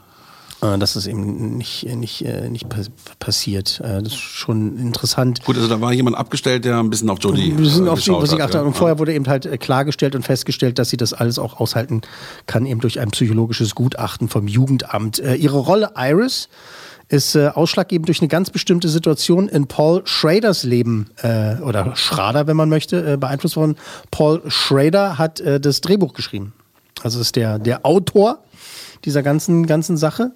Äh, 0.62 0.78
dass 0.78 0.96
es 0.96 1.06
eben 1.06 1.58
nicht, 1.58 1.84
nicht, 1.84 2.24
äh, 2.24 2.48
nicht 2.48 2.68
pa 2.68 2.80
passiert. 3.18 3.80
Äh, 3.80 4.02
das 4.02 4.14
ist 4.14 4.20
schon 4.20 4.78
interessant. 4.78 5.44
Gut, 5.44 5.56
also 5.56 5.68
da 5.68 5.80
war 5.80 5.92
jemand 5.92 6.16
abgestellt, 6.16 6.64
der 6.64 6.78
ein 6.78 6.88
bisschen 6.88 7.10
auf 7.10 7.18
Jodie 7.20 7.54
sind 7.64 7.86
äh, 7.86 7.90
auf 7.90 7.98
die 7.98 8.06
geschaut 8.06 8.20
Musik 8.22 8.40
hat, 8.40 8.54
ja. 8.54 8.62
Und 8.62 8.74
vorher 8.74 8.98
wurde 8.98 9.12
eben 9.12 9.26
halt 9.28 9.44
äh, 9.44 9.58
klargestellt 9.58 10.14
und 10.14 10.22
festgestellt, 10.22 10.78
dass 10.78 10.88
sie 10.88 10.96
das 10.96 11.12
alles 11.12 11.38
auch 11.38 11.60
aushalten 11.60 12.00
kann, 12.46 12.64
eben 12.64 12.80
durch 12.80 13.00
ein 13.00 13.10
psychologisches 13.10 13.74
Gutachten 13.74 14.28
vom 14.28 14.48
Jugendamt. 14.48 15.18
Äh, 15.18 15.34
ihre 15.34 15.58
Rolle 15.58 15.90
Iris 15.94 16.48
ist 17.08 17.36
äh, 17.36 17.48
ausschlaggebend 17.48 18.08
durch 18.08 18.20
eine 18.20 18.28
ganz 18.28 18.50
bestimmte 18.50 18.88
Situation 18.88 19.48
in 19.48 19.66
Paul 19.66 20.02
Schraders 20.06 20.62
Leben 20.64 21.10
äh, 21.22 21.56
oder 21.56 21.94
Schrader, 21.96 22.46
wenn 22.46 22.56
man 22.56 22.68
möchte, 22.68 23.12
äh, 23.12 23.16
beeinflusst 23.16 23.56
worden. 23.56 23.76
Paul 24.10 24.42
Schrader 24.48 25.18
hat 25.18 25.40
äh, 25.40 25.60
das 25.60 25.82
Drehbuch 25.82 26.14
geschrieben. 26.14 26.54
Also 27.02 27.20
ist 27.20 27.36
der, 27.36 27.58
der 27.58 27.84
Autor 27.84 28.38
dieser 29.04 29.22
ganzen, 29.22 29.66
ganzen 29.66 29.96
Sache. 29.96 30.32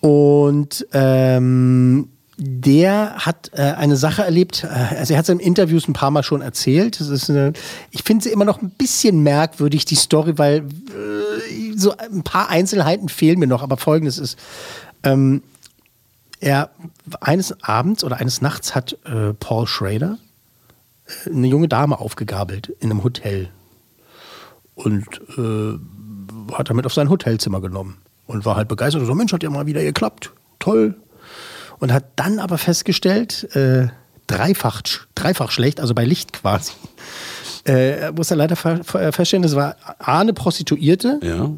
Und 0.00 0.86
ähm, 0.92 2.08
der 2.36 3.14
hat 3.18 3.50
äh, 3.54 3.62
eine 3.62 3.96
Sache 3.96 4.24
erlebt, 4.24 4.64
äh, 4.64 4.96
also 4.96 5.14
er 5.14 5.18
hat 5.18 5.24
es 5.24 5.28
in 5.28 5.38
Interviews 5.38 5.86
ein 5.86 5.92
paar 5.92 6.10
Mal 6.10 6.22
schon 6.22 6.42
erzählt. 6.42 7.00
Das 7.00 7.08
ist 7.08 7.30
eine, 7.30 7.52
ich 7.90 8.02
finde 8.02 8.24
sie 8.24 8.30
immer 8.30 8.44
noch 8.44 8.60
ein 8.60 8.70
bisschen 8.70 9.22
merkwürdig, 9.22 9.84
die 9.84 9.94
Story, 9.94 10.36
weil 10.36 10.58
äh, 10.58 11.76
so 11.76 11.96
ein 11.96 12.24
paar 12.24 12.48
Einzelheiten 12.50 13.08
fehlen 13.08 13.38
mir 13.38 13.46
noch, 13.46 13.62
aber 13.62 13.76
folgendes 13.76 14.18
ist, 14.18 14.38
ähm, 15.04 15.42
er 16.40 16.70
eines 17.20 17.62
Abends 17.62 18.02
oder 18.04 18.16
eines 18.16 18.40
Nachts 18.42 18.74
hat 18.74 18.98
äh, 19.04 19.32
Paul 19.34 19.66
Schrader 19.66 20.18
äh, 21.06 21.30
eine 21.30 21.46
junge 21.46 21.68
Dame 21.68 21.98
aufgegabelt 22.00 22.68
in 22.80 22.90
einem 22.90 23.04
Hotel 23.04 23.48
und 24.74 25.06
hat 26.52 26.70
damit 26.70 26.86
auf 26.86 26.94
sein 26.94 27.10
Hotelzimmer 27.10 27.60
genommen 27.60 27.98
und 28.26 28.44
war 28.44 28.56
halt 28.56 28.68
begeistert. 28.68 29.04
So, 29.06 29.14
Mensch, 29.14 29.32
hat 29.32 29.42
ja 29.42 29.50
mal 29.50 29.66
wieder 29.66 29.82
geklappt. 29.82 30.30
Toll. 30.58 30.94
Und 31.78 31.92
hat 31.92 32.04
dann 32.16 32.38
aber 32.38 32.56
festgestellt, 32.58 33.48
äh, 33.54 33.88
dreifach, 34.26 34.82
dreifach 35.14 35.50
schlecht, 35.50 35.80
also 35.80 35.94
bei 35.94 36.04
Licht 36.04 36.32
quasi. 36.32 36.72
Äh, 37.66 37.98
er 38.00 38.12
muss 38.12 38.30
er 38.30 38.36
leider 38.36 38.56
feststellen, 38.56 39.42
das 39.42 39.56
war 39.56 39.76
A, 39.98 40.20
eine 40.20 40.32
Prostituierte, 40.32 41.18
Ja. 41.22 41.50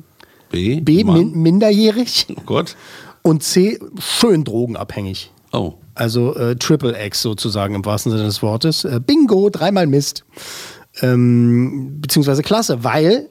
B. 0.50 0.80
B, 0.80 1.02
min 1.02 1.32
minderjährig 1.32 2.26
Oh 2.30 2.40
Gott. 2.46 2.76
und 3.22 3.42
C, 3.42 3.80
schön 3.98 4.44
drogenabhängig. 4.44 5.32
Oh. 5.52 5.74
Also 5.94 6.34
äh, 6.36 6.54
Triple 6.56 6.96
X 7.06 7.22
sozusagen 7.22 7.74
im 7.74 7.84
wahrsten 7.84 8.12
Sinne 8.12 8.24
des 8.24 8.42
Wortes. 8.42 8.84
Äh, 8.84 9.00
Bingo, 9.04 9.50
dreimal 9.50 9.86
Mist. 9.88 10.24
Ähm, 11.02 12.00
beziehungsweise 12.00 12.42
klasse, 12.42 12.84
weil 12.84 13.28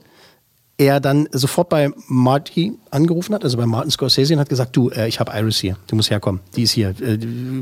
er 0.77 0.99
dann 0.99 1.29
sofort 1.31 1.69
bei 1.69 1.91
Marty 2.07 2.73
angerufen 2.91 3.33
hat, 3.33 3.43
also 3.43 3.57
bei 3.57 3.65
Martin 3.65 3.91
Scorsese 3.91 4.33
und 4.33 4.39
hat 4.39 4.49
gesagt, 4.49 4.75
du, 4.75 4.89
äh, 4.89 5.07
ich 5.07 5.19
habe 5.19 5.31
Iris 5.33 5.57
hier, 5.57 5.77
du 5.87 5.95
musst 5.95 6.09
herkommen, 6.09 6.41
die 6.55 6.63
ist 6.63 6.71
hier. 6.71 6.93
Äh, 7.01 7.17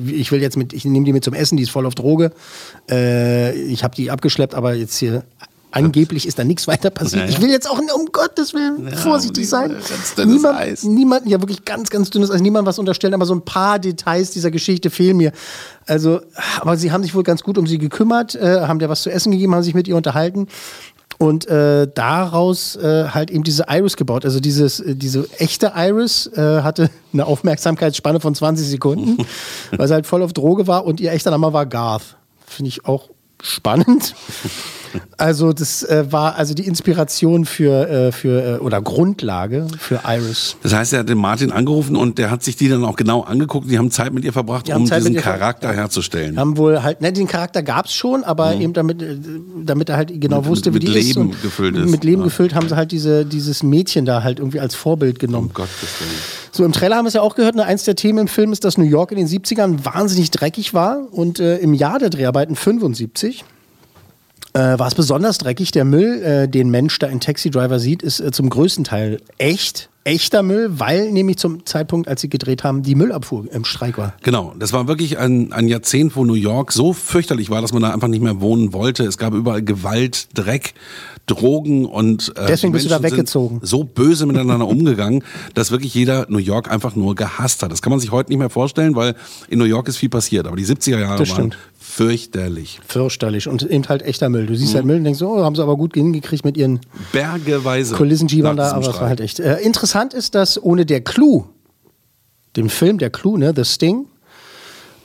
ich 0.07 0.31
will 0.31 0.41
jetzt 0.41 0.57
mit, 0.57 0.73
ich 0.73 0.85
nehme 0.85 1.05
die 1.05 1.13
mit 1.13 1.23
zum 1.23 1.33
Essen, 1.33 1.57
die 1.57 1.63
ist 1.63 1.69
voll 1.69 1.85
auf 1.85 1.95
Droge. 1.95 2.31
Äh, 2.89 3.53
ich 3.53 3.83
habe 3.83 3.95
die 3.95 4.09
abgeschleppt, 4.09 4.55
aber 4.55 4.73
jetzt 4.73 4.97
hier 4.97 5.23
angeblich 5.73 6.27
ist 6.27 6.37
da 6.37 6.43
nichts 6.43 6.67
weiter 6.67 6.91
passiert. 6.91 7.23
Ja, 7.23 7.25
ja. 7.25 7.31
Ich 7.31 7.41
will 7.41 7.49
jetzt 7.49 7.69
auch 7.69 7.79
um 7.79 8.05
Gottes 8.11 8.53
Willen 8.53 8.87
Ja, 8.89 8.95
vorsichtig 8.95 9.49
sein. 9.49 9.75
niemand, 10.23 10.57
Eis. 10.59 10.83
niemand, 10.83 11.27
ja 11.27 11.41
wirklich 11.41 11.65
ganz, 11.65 11.89
ganz 11.89 12.11
dünnes 12.11 12.29
Eis, 12.29 12.41
niemand 12.41 12.67
was 12.67 12.77
unterstellen, 12.79 13.13
aber 13.15 13.25
so 13.25 13.33
ein 13.33 13.43
paar 13.43 13.79
Details 13.79 14.31
dieser 14.31 14.51
Geschichte 14.51 14.89
fehlen 14.91 15.17
mir. 15.17 15.31
Also, 15.87 16.21
aber 16.59 16.77
sie 16.77 16.91
haben 16.91 17.03
sich 17.03 17.15
wohl 17.15 17.23
ganz 17.23 17.43
gut 17.43 17.57
um 17.57 17.65
sie 17.67 17.79
gekümmert, 17.79 18.35
äh, 18.35 18.61
haben 18.61 18.79
der 18.79 18.89
was 18.89 19.01
zu 19.01 19.09
essen 19.11 19.31
gegeben, 19.31 19.55
haben 19.55 19.63
sich 19.63 19.73
mit 19.73 19.87
ihr 19.87 19.95
unterhalten. 19.97 20.47
Und 21.23 21.47
äh, 21.47 21.87
daraus 21.87 22.75
äh, 22.75 23.07
halt 23.07 23.31
eben 23.31 23.45
diese 23.45 23.67
Iris 23.69 23.95
gebaut. 23.95 24.25
Also 24.25 24.41
dieses, 24.41 24.81
äh, 24.81 24.93
diese 24.93 25.25
echte 25.37 25.71
Iris 25.73 26.27
äh, 26.27 26.63
hatte 26.63 26.89
eine 27.13 27.25
Aufmerksamkeitsspanne 27.25 28.19
von 28.19 28.35
20 28.35 28.67
Sekunden, 28.67 29.25
weil 29.71 29.87
sie 29.87 29.93
halt 29.93 30.05
voll 30.05 30.21
auf 30.21 30.33
Droge 30.33 30.67
war 30.67 30.85
und 30.85 30.99
ihr 30.99 31.13
echter 31.13 31.31
Name 31.31 31.53
war 31.53 31.65
Garth. 31.65 32.17
Finde 32.45 32.67
ich 32.67 32.83
auch 32.83 33.09
spannend. 33.41 34.15
Also 35.17 35.53
das 35.53 35.83
äh, 35.83 36.05
war 36.11 36.35
also 36.35 36.53
die 36.53 36.65
Inspiration 36.67 37.45
für, 37.45 37.87
äh, 37.89 38.11
für 38.11 38.57
äh, 38.57 38.59
oder 38.59 38.81
Grundlage 38.81 39.67
für 39.79 40.01
Iris. 40.07 40.55
Das 40.63 40.73
heißt, 40.73 40.93
er 40.93 40.99
hat 40.99 41.09
den 41.09 41.17
Martin 41.17 41.51
angerufen 41.51 41.95
und 41.95 42.17
der 42.17 42.31
hat 42.31 42.43
sich 42.43 42.55
die 42.55 42.69
dann 42.69 42.83
auch 42.85 42.95
genau 42.95 43.21
angeguckt. 43.21 43.69
Die 43.69 43.77
haben 43.77 43.91
Zeit 43.91 44.13
mit 44.13 44.23
ihr 44.23 44.33
verbracht, 44.33 44.67
Die 44.67 44.73
um 44.73 44.85
diesen 44.89 45.13
ihr 45.13 45.21
ver- 45.21 45.31
Charakter 45.37 45.73
herzustellen. 45.73 46.37
Haben 46.37 46.57
wohl 46.57 46.83
halt, 46.83 47.01
ne, 47.01 47.11
den 47.13 47.27
Charakter 47.27 47.63
gab 47.63 47.85
es 47.85 47.93
schon, 47.93 48.23
aber 48.23 48.55
eben 48.55 48.73
damit, 48.73 49.01
äh, 49.01 49.17
damit 49.65 49.89
er 49.89 49.97
halt 49.97 50.19
genau 50.21 50.41
Mit- 50.41 50.45
wusste, 50.49 50.69
wie 50.71 50.79
mit 50.79 50.83
die 50.83 50.97
ist. 50.99 51.07
Leben 51.15 51.21
und 51.31 51.41
gefüllt 51.41 51.75
ist. 51.77 51.89
Mit 51.89 52.03
Leben 52.03 52.21
Ja. 52.21 52.25
gefüllt 52.25 52.55
haben 52.55 52.67
sie 52.69 52.75
halt 52.75 52.91
diese, 52.91 53.25
dieses 53.25 53.63
Mädchen 53.63 54.05
da 54.05 54.23
halt 54.23 54.39
irgendwie 54.39 54.59
als 54.59 54.75
Vorbild 54.75 55.19
genommen. 55.19 55.47
Um 55.47 55.53
Gottes 55.53 55.71
Willen. 55.99 56.11
So, 56.51 56.63
im 56.65 56.71
Trailer 56.71 56.97
haben 56.97 57.05
wir 57.05 57.07
es 57.07 57.15
ja 57.15 57.21
auch 57.21 57.35
gehört, 57.35 57.55
ne, 57.55 57.65
eins 57.65 57.83
der 57.83 57.95
Themen 57.95 58.19
im 58.19 58.27
Film 58.27 58.51
ist, 58.53 58.63
dass 58.63 58.77
New 58.77 58.83
York 58.85 59.11
in 59.11 59.17
den 59.17 59.27
70ern 59.27 59.83
wahnsinnig 59.85 60.29
dreckig 60.29 60.73
war 60.75 60.99
und 61.11 61.39
äh, 61.39 61.57
im 61.57 61.73
Jahr 61.73 61.97
der 61.97 62.11
Dreharbeiten 62.11 62.55
75 62.55 63.43
äh, 64.53 64.79
war 64.79 64.87
es 64.87 64.95
besonders 64.95 65.37
dreckig. 65.37 65.71
Der 65.71 65.85
Müll, 65.85 66.21
äh, 66.21 66.47
den 66.47 66.69
Mensch 66.69 66.97
da 66.99 67.07
in 67.07 67.19
Taxi 67.19 67.49
Driver 67.49 67.79
sieht, 67.79 68.03
ist 68.03 68.19
äh, 68.19 68.31
zum 68.31 68.49
größten 68.49 68.83
Teil 68.83 69.19
echt, 69.37 69.89
echter 70.03 70.43
Müll, 70.43 70.79
weil 70.79 71.11
nämlich 71.11 71.37
zum 71.37 71.65
Zeitpunkt, 71.65 72.07
als 72.07 72.21
sie 72.21 72.29
gedreht 72.29 72.63
haben, 72.63 72.83
die 72.83 72.95
Müllabfuhr 72.95 73.45
im 73.51 73.65
Streik 73.65 73.97
war. 73.97 74.13
Genau, 74.21 74.53
das 74.59 74.73
war 74.73 74.87
wirklich 74.87 75.17
ein, 75.17 75.53
ein 75.53 75.67
Jahrzehnt, 75.67 76.15
wo 76.15 76.25
New 76.25 76.33
York 76.33 76.71
so 76.71 76.93
fürchterlich 76.93 77.49
war, 77.49 77.61
dass 77.61 77.73
man 77.73 77.81
da 77.81 77.91
einfach 77.91 78.09
nicht 78.09 78.21
mehr 78.21 78.41
wohnen 78.41 78.73
wollte. 78.73 79.03
Es 79.05 79.17
gab 79.17 79.33
überall 79.33 79.61
Gewalt, 79.61 80.27
Dreck, 80.33 80.73
Drogen 81.25 81.85
und 81.85 82.33
äh, 82.35 82.47
Deswegen 82.47 82.73
bist 82.73 82.85
du 82.85 82.89
da 82.89 82.99
Menschen 82.99 83.17
weggezogen. 83.17 83.59
So 83.63 83.85
böse 83.85 84.25
miteinander 84.25 84.67
umgegangen, 84.67 85.23
dass 85.53 85.71
wirklich 85.71 85.93
jeder 85.93 86.25
New 86.29 86.37
York 86.37 86.69
einfach 86.69 86.95
nur 86.95 87.15
gehasst 87.15 87.63
hat. 87.63 87.71
Das 87.71 87.81
kann 87.81 87.91
man 87.91 88.01
sich 88.01 88.11
heute 88.11 88.29
nicht 88.29 88.39
mehr 88.39 88.49
vorstellen, 88.49 88.95
weil 88.95 89.15
in 89.47 89.57
New 89.57 89.65
York 89.65 89.87
ist 89.87 89.97
viel 89.97 90.09
passiert. 90.09 90.47
Aber 90.47 90.57
die 90.57 90.65
70er 90.65 90.99
Jahre 90.99 91.27
waren. 91.29 91.55
Fürchterlich. 91.95 92.79
Fürchterlich 92.87 93.47
und 93.47 93.63
eben 93.63 93.87
halt 93.87 94.01
echter 94.01 94.29
Müll. 94.29 94.45
Du 94.47 94.53
Mhm. 94.53 94.57
siehst 94.57 94.75
halt 94.75 94.85
Müll 94.85 94.97
und 94.97 95.03
denkst, 95.03 95.21
oh, 95.21 95.43
haben 95.43 95.55
sie 95.55 95.61
aber 95.61 95.77
gut 95.77 95.93
hingekriegt 95.93 96.43
mit 96.45 96.57
ihren 96.57 96.79
Bergeweise. 97.11 97.95
Kulissen-Jeebern 97.95 98.55
nach 98.55 98.71
da, 98.71 98.75
aber 98.77 98.89
es 98.89 98.99
war 98.99 99.07
halt 99.07 99.21
echt. 99.21 99.39
Äh, 99.39 99.59
interessant 99.59 100.13
ist, 100.13 100.35
dass 100.35 100.61
ohne 100.61 100.85
der 100.85 101.01
Clou, 101.01 101.45
dem 102.55 102.69
Film 102.69 102.97
der 102.97 103.09
Clou, 103.09 103.37
ne, 103.37 103.53
The 103.55 103.63
Sting, 103.65 104.05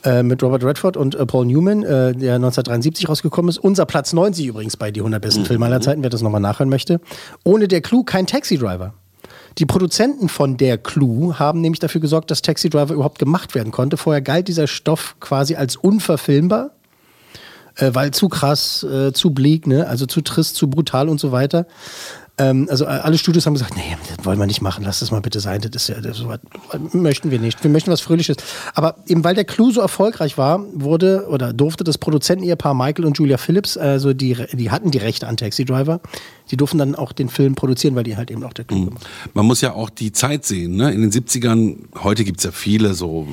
äh, 0.03 0.23
mit 0.23 0.41
Robert 0.41 0.63
Redford 0.63 0.97
und 0.97 1.15
äh, 1.15 1.25
Paul 1.25 1.45
Newman, 1.45 1.83
äh, 1.83 2.13
der 2.13 2.35
1973 2.35 3.07
rausgekommen 3.09 3.49
ist. 3.49 3.57
Unser 3.57 3.85
Platz 3.85 4.13
90 4.13 4.47
übrigens 4.47 4.77
bei 4.77 4.91
die 4.91 5.01
100 5.01 5.21
Mhm. 5.21 5.27
besten 5.27 5.45
Filme 5.45 5.65
aller 5.65 5.81
Zeiten, 5.81 6.01
wer 6.03 6.09
das 6.09 6.21
nochmal 6.21 6.41
nachhören 6.41 6.69
möchte. 6.69 7.01
Ohne 7.43 7.67
der 7.67 7.81
Clou 7.81 8.03
kein 8.03 8.25
Taxi 8.25 8.57
Driver. 8.57 8.93
Die 9.57 9.65
Produzenten 9.65 10.29
von 10.29 10.55
der 10.57 10.77
Clue 10.77 11.37
haben 11.37 11.59
nämlich 11.59 11.79
dafür 11.79 11.99
gesorgt, 11.99 12.31
dass 12.31 12.41
Taxi 12.41 12.69
Driver 12.69 12.93
überhaupt 12.93 13.19
gemacht 13.19 13.55
werden 13.55 13.71
konnte. 13.71 13.97
Vorher 13.97 14.21
galt 14.21 14.47
dieser 14.47 14.67
Stoff 14.67 15.15
quasi 15.19 15.55
als 15.55 15.75
unverfilmbar, 15.75 16.71
äh, 17.79 17.91
weil 17.93 18.11
zu 18.11 18.29
krass, 18.29 18.83
äh, 18.83 19.13
zu 19.13 19.31
bleak, 19.31 19.67
ne? 19.67 19.87
also 19.87 20.05
zu 20.05 20.21
trist, 20.21 20.55
zu 20.55 20.69
brutal 20.69 21.09
und 21.09 21.19
so 21.19 21.31
weiter. 21.31 21.65
Ähm, 22.39 22.67
also 22.69 22.85
äh, 22.85 22.87
alle 22.87 23.17
Studios 23.17 23.45
haben 23.45 23.53
gesagt, 23.53 23.75
nee, 23.75 23.97
das 24.15 24.25
wollen 24.25 24.39
wir 24.39 24.45
nicht 24.45 24.61
machen, 24.61 24.83
lass 24.85 24.99
das 24.99 25.11
mal 25.11 25.19
bitte 25.19 25.41
sein, 25.41 25.61
das, 25.61 25.89
ist 25.89 25.89
ja, 25.89 26.01
das 26.01 26.23
möchten 26.93 27.31
wir 27.31 27.39
nicht. 27.39 27.63
Wir 27.63 27.69
möchten 27.69 27.91
was 27.91 28.01
Fröhliches. 28.01 28.37
Aber 28.73 28.95
eben 29.07 29.23
weil 29.23 29.35
der 29.35 29.43
Clou 29.43 29.71
so 29.71 29.81
erfolgreich 29.81 30.37
war, 30.37 30.63
wurde 30.73 31.27
oder 31.29 31.51
durfte 31.51 31.83
das 31.83 31.97
Produzentenehepaar 31.97 32.73
Michael 32.73 33.05
und 33.05 33.17
Julia 33.17 33.37
Phillips, 33.37 33.77
also 33.77 34.13
die, 34.13 34.37
die 34.53 34.71
hatten 34.71 34.91
die 34.91 34.99
Rechte 34.99 35.27
an 35.27 35.35
Taxi 35.35 35.65
Driver, 35.65 35.99
die 36.51 36.57
durften 36.57 36.77
dann 36.79 36.95
auch 36.95 37.11
den 37.11 37.29
Film 37.29 37.55
produzieren, 37.55 37.95
weil 37.95 38.03
die 38.03 38.17
halt 38.17 38.31
eben 38.31 38.43
auch 38.43 38.53
der 38.53 38.65
Clou 38.65 38.85
gemacht 38.85 39.07
Man 39.33 39.45
muss 39.45 39.61
ja 39.61 39.73
auch 39.73 39.89
die 39.89 40.11
Zeit 40.11 40.45
sehen. 40.45 40.75
Ne? 40.75 40.91
In 40.91 41.01
den 41.01 41.11
70ern, 41.11 41.75
heute 42.03 42.23
gibt's 42.23 42.43
ja 42.43 42.51
viele 42.51 42.93
so 42.93 43.27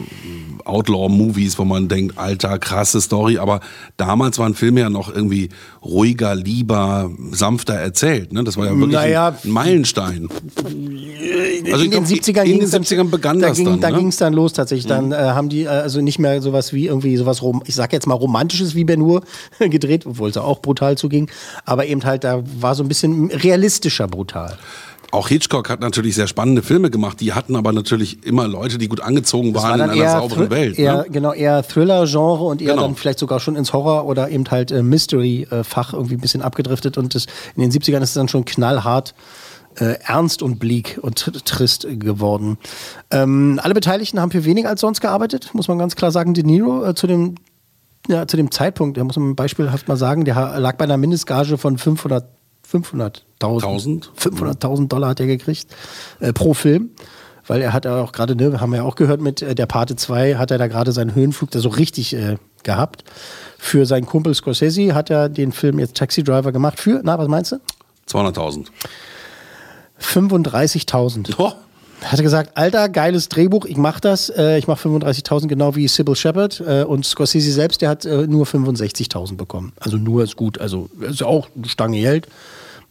Outlaw-Movies, 0.65 1.59
wo 1.59 1.65
man 1.65 1.89
denkt, 1.89 2.19
alter, 2.19 2.59
krasse 2.59 3.01
Story. 3.01 3.39
Aber 3.39 3.61
damals 3.97 4.39
waren 4.39 4.55
Filme 4.55 4.81
ja 4.81 4.91
noch 4.91 5.13
irgendwie 5.15 5.49
ruhiger, 5.85 6.35
lieber, 6.35 7.11
sanfter 7.31 7.75
erzählt. 7.75 8.33
Ne? 8.33 8.45
Das 8.45 8.57
war 8.57 8.67
ja 8.67 8.73
wirklich 8.77 8.93
Naja. 8.93 9.37
ein 9.45 9.51
Meilenstein. 9.51 10.29
Also 10.65 11.85
in 11.85 11.91
den 11.91 11.91
glaub, 11.91 12.05
70ern, 12.05 12.43
in 12.43 12.51
den 12.51 12.59
ging's 12.61 12.71
dann- 12.73 12.83
70ern 12.83 13.11
begann 13.11 13.41
da 13.41 13.49
das 13.49 13.57
ging, 13.57 13.67
dann. 13.67 13.81
Da 13.81 13.91
ne? 13.91 13.99
ging 13.99 14.09
es 14.09 14.17
dann 14.17 14.33
los 14.33 14.53
tatsächlich. 14.53 14.87
Dann 14.87 15.13
äh, 15.13 15.17
haben 15.17 15.49
die 15.49 15.63
äh, 15.63 15.69
also 15.69 16.01
nicht 16.01 16.19
mehr 16.19 16.43
sowas 16.43 16.73
wie 16.73 16.87
irgendwie 16.87 17.17
sowas, 17.17 17.43
rom 17.43 17.63
ich 17.67 17.75
sag 17.75 17.93
jetzt 17.93 18.07
mal 18.07 18.15
romantisches 18.15 18.75
wie 18.75 18.85
Ben 18.85 19.01
Hur 19.03 19.23
gedreht, 19.59 20.07
obwohl 20.07 20.31
es 20.31 20.37
auch 20.37 20.61
brutal 20.61 20.99
zuging. 20.99 21.31
Aber 21.65 21.87
eben 21.87 22.05
halt, 22.05 22.25
da 22.25 22.43
war 22.61 22.75
so 22.75 22.83
ein 22.83 22.89
bisschen 22.89 23.06
realistischer 23.33 24.07
brutal. 24.09 24.57
Auch 25.13 25.29
Hitchcock 25.29 25.71
hat 25.71 25.81
natürlich 25.81 26.17
sehr 26.17 26.27
spannende 26.27 26.63
Filme 26.63 26.91
gemacht, 26.91 27.21
die 27.21 27.33
hatten 27.33 27.55
aber 27.55 27.73
natürlich 27.73 28.25
immer 28.27 28.49
Leute, 28.49 28.77
die 28.77 28.89
gut 28.89 29.01
angezogen 29.01 29.53
Das 29.53 29.63
waren 29.63 29.79
war 29.79 29.93
in 29.95 30.01
einer 30.03 30.11
sauberen 30.11 30.51
Welt. 30.51 30.79
Eher, 30.79 30.97
Ne? 30.99 31.07
Genau, 31.11 31.33
eher 31.33 31.63
Thriller-Genre 31.63 32.43
und 32.45 32.61
eher 32.61 32.71
Genau. 32.73 32.83
dann 32.83 32.97
vielleicht 32.97 33.21
sogar 33.21 33.39
schon 33.39 33.55
ins 33.57 33.73
Horror- 33.73 34.05
oder 34.07 34.29
eben 34.31 34.45
halt 34.51 34.73
äh, 34.73 34.83
Mystery-Fach 34.83 35.93
irgendwie 35.95 36.15
ein 36.17 36.21
bisschen 36.21 36.43
abgedriftet. 36.43 36.99
Und 36.99 37.15
das, 37.15 37.27
in 37.55 37.63
den 37.63 37.71
70ern 37.71 38.03
ist 38.03 38.11
es 38.11 38.15
dann 38.15 38.29
schon 38.29 38.45
knallhart 38.45 39.15
äh, 39.79 39.95
ernst 40.05 40.43
und 40.43 40.59
bleak 40.59 40.99
und 41.01 41.21
tr- 41.21 41.45
trist 41.45 41.87
geworden. 41.89 42.59
Ähm, 43.13 43.61
alle 43.63 43.75
Beteiligten 43.75 44.19
haben 44.21 44.33
für 44.33 44.45
weniger 44.45 44.71
als 44.71 44.81
sonst 44.81 45.01
gearbeitet, 45.01 45.51
muss 45.53 45.69
man 45.69 45.79
ganz 45.79 45.95
klar 45.97 46.11
sagen. 46.11 46.35
De 46.35 46.43
Niro 46.45 46.85
äh, 46.85 46.95
zu 46.95 47.07
dem 47.07 47.37
ja, 48.09 48.27
zu 48.29 48.37
dem 48.37 48.51
Zeitpunkt, 48.53 48.97
da 48.99 49.05
muss 49.05 49.17
man 49.17 49.35
beispielhaft 49.35 49.89
mal 49.89 49.97
sagen, 49.97 50.25
der 50.25 50.59
lag 50.61 50.77
bei 50.77 50.85
einer 50.85 50.97
Mindestgage 50.97 51.59
von 51.59 51.77
500 51.77 52.25
500.000 52.73 54.09
500.000 54.19 54.89
Dollar 54.89 55.11
hat 55.11 55.21
er 55.21 55.27
gekriegt 55.27 55.67
äh, 56.21 56.33
pro 56.33 56.55
Film. 56.55 56.91
Weil 57.49 57.63
er 57.63 57.73
hat 57.73 57.85
ja 57.85 58.03
auch 58.03 58.11
gerade, 58.11 58.35
ne, 58.35 58.61
haben 58.61 58.71
wir 58.71 58.79
ja 58.79 58.83
auch 58.83 58.97
gehört, 58.97 59.21
mit 59.21 59.41
äh, 59.41 59.55
der 59.55 59.67
Pate 59.67 59.95
2 59.95 60.35
hat 60.35 60.51
er 60.51 60.59
da 60.59 60.67
gerade 60.67 60.91
seinen 60.93 61.15
Höhenflug 61.15 61.51
da 61.53 61.61
so 61.61 61.69
richtig 61.69 62.15
äh, 62.15 62.39
gehabt. 62.65 63.05
Für 63.59 63.87
seinen 63.87 64.07
Kumpel 64.07 64.35
Scorsese 64.35 64.95
hat 64.95 65.11
er 65.11 65.29
den 65.29 65.53
Film 65.53 65.79
jetzt 65.79 65.97
Taxi 65.97 66.25
Driver 66.25 66.51
gemacht 66.53 66.81
für, 66.81 67.01
na, 67.05 67.19
was 67.19 67.29
meinst 67.29 67.53
du? 67.53 67.57
200.000. 68.09 68.67
35.000. 70.01 71.37
Hat 72.03 72.19
er 72.19 72.23
gesagt, 72.23 72.57
alter, 72.57 72.89
geiles 72.89 73.29
Drehbuch, 73.29 73.65
ich 73.65 73.77
mach 73.77 74.01
das. 74.01 74.29
Äh, 74.29 74.59
ich 74.59 74.67
mach 74.67 74.79
35.000, 74.79 75.49
genau 75.49 75.75
wie 75.75 75.89
Sybil 75.89 76.15
Shepard. 76.15 76.61
Äh, 76.61 76.85
und 76.85 77.05
Scorsese 77.05 77.51
selbst, 77.53 77.83
der 77.83 77.89
hat 77.89 78.05
äh, 78.05 78.27
nur 78.27 78.47
65.000 78.47 79.37
bekommen. 79.37 79.73
Also 79.81 79.97
nur 79.97 80.23
ist 80.23 80.37
gut. 80.37 80.61
Also 80.61 80.89
ist 81.01 81.23
auch 81.23 81.49
eine 81.57 81.69
Stange 81.69 82.01
Geld. 82.01 82.29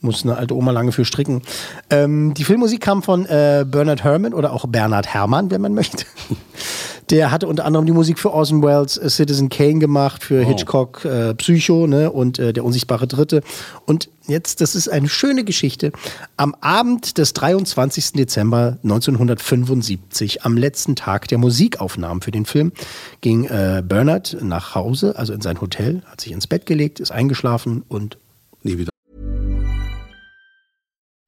Muss 0.02 0.24
eine 0.24 0.38
alte 0.38 0.56
Oma 0.56 0.72
lange 0.72 0.92
für 0.92 1.06
stricken. 1.06 1.42
Ähm, 1.90 2.34
die 2.34 2.44
Filmmusik 2.44 2.82
kam 2.82 3.02
von 3.04 3.26
äh, 3.26 3.66
Bernard 3.68 4.04
Herrmann 4.04 4.34
oder 4.34 4.52
auch 4.52 4.66
Bernhard 4.68 5.08
Herrmann, 5.08 5.50
wenn 5.52 5.62
man 5.62 5.74
möchte. 5.76 6.06
Der 7.10 7.32
hatte 7.32 7.48
unter 7.48 7.66
anderem 7.66 7.86
die 7.86 7.92
Musik 7.92 8.18
für 8.20 8.32
Orson 8.32 8.64
Welles, 8.64 8.98
äh, 8.98 9.10
Citizen 9.10 9.50
Kane 9.50 9.80
gemacht, 9.80 10.24
für 10.24 10.44
Hitchcock 10.44 11.06
äh, 11.06 11.34
Psycho 11.36 11.88
ne, 11.88 12.12
und 12.12 12.40
äh, 12.40 12.54
Der 12.54 12.66
unsichtbare 12.66 13.08
Dritte. 13.08 13.42
Und 13.86 14.10
jetzt, 14.28 14.62
das 14.62 14.76
ist 14.76 14.88
eine 14.88 15.08
schöne 15.08 15.44
Geschichte. 15.44 15.92
Am 16.38 16.56
Abend 16.62 17.18
des 17.18 17.34
23. 17.34 18.14
Dezember 18.14 18.78
1975, 18.84 20.44
am 20.44 20.58
letzten 20.58 20.96
Tag 20.96 21.28
der 21.28 21.38
Musikaufnahmen 21.38 22.22
für 22.22 22.32
den 22.32 22.46
Film, 22.46 22.72
ging 23.22 23.46
äh, 23.46 23.84
Bernard 23.86 24.38
nach 24.42 24.74
Hause, 24.74 25.18
also 25.18 25.34
in 25.34 25.42
sein 25.42 25.62
Hotel, 25.62 26.02
hat 26.06 26.22
sich 26.22 26.32
ins 26.32 26.48
Bett 26.48 26.66
gelegt, 26.66 27.00
ist 27.00 27.12
eingeschlafen 27.12 27.84
und 27.88 28.18
nie 28.64 28.78
wieder. 28.78 28.95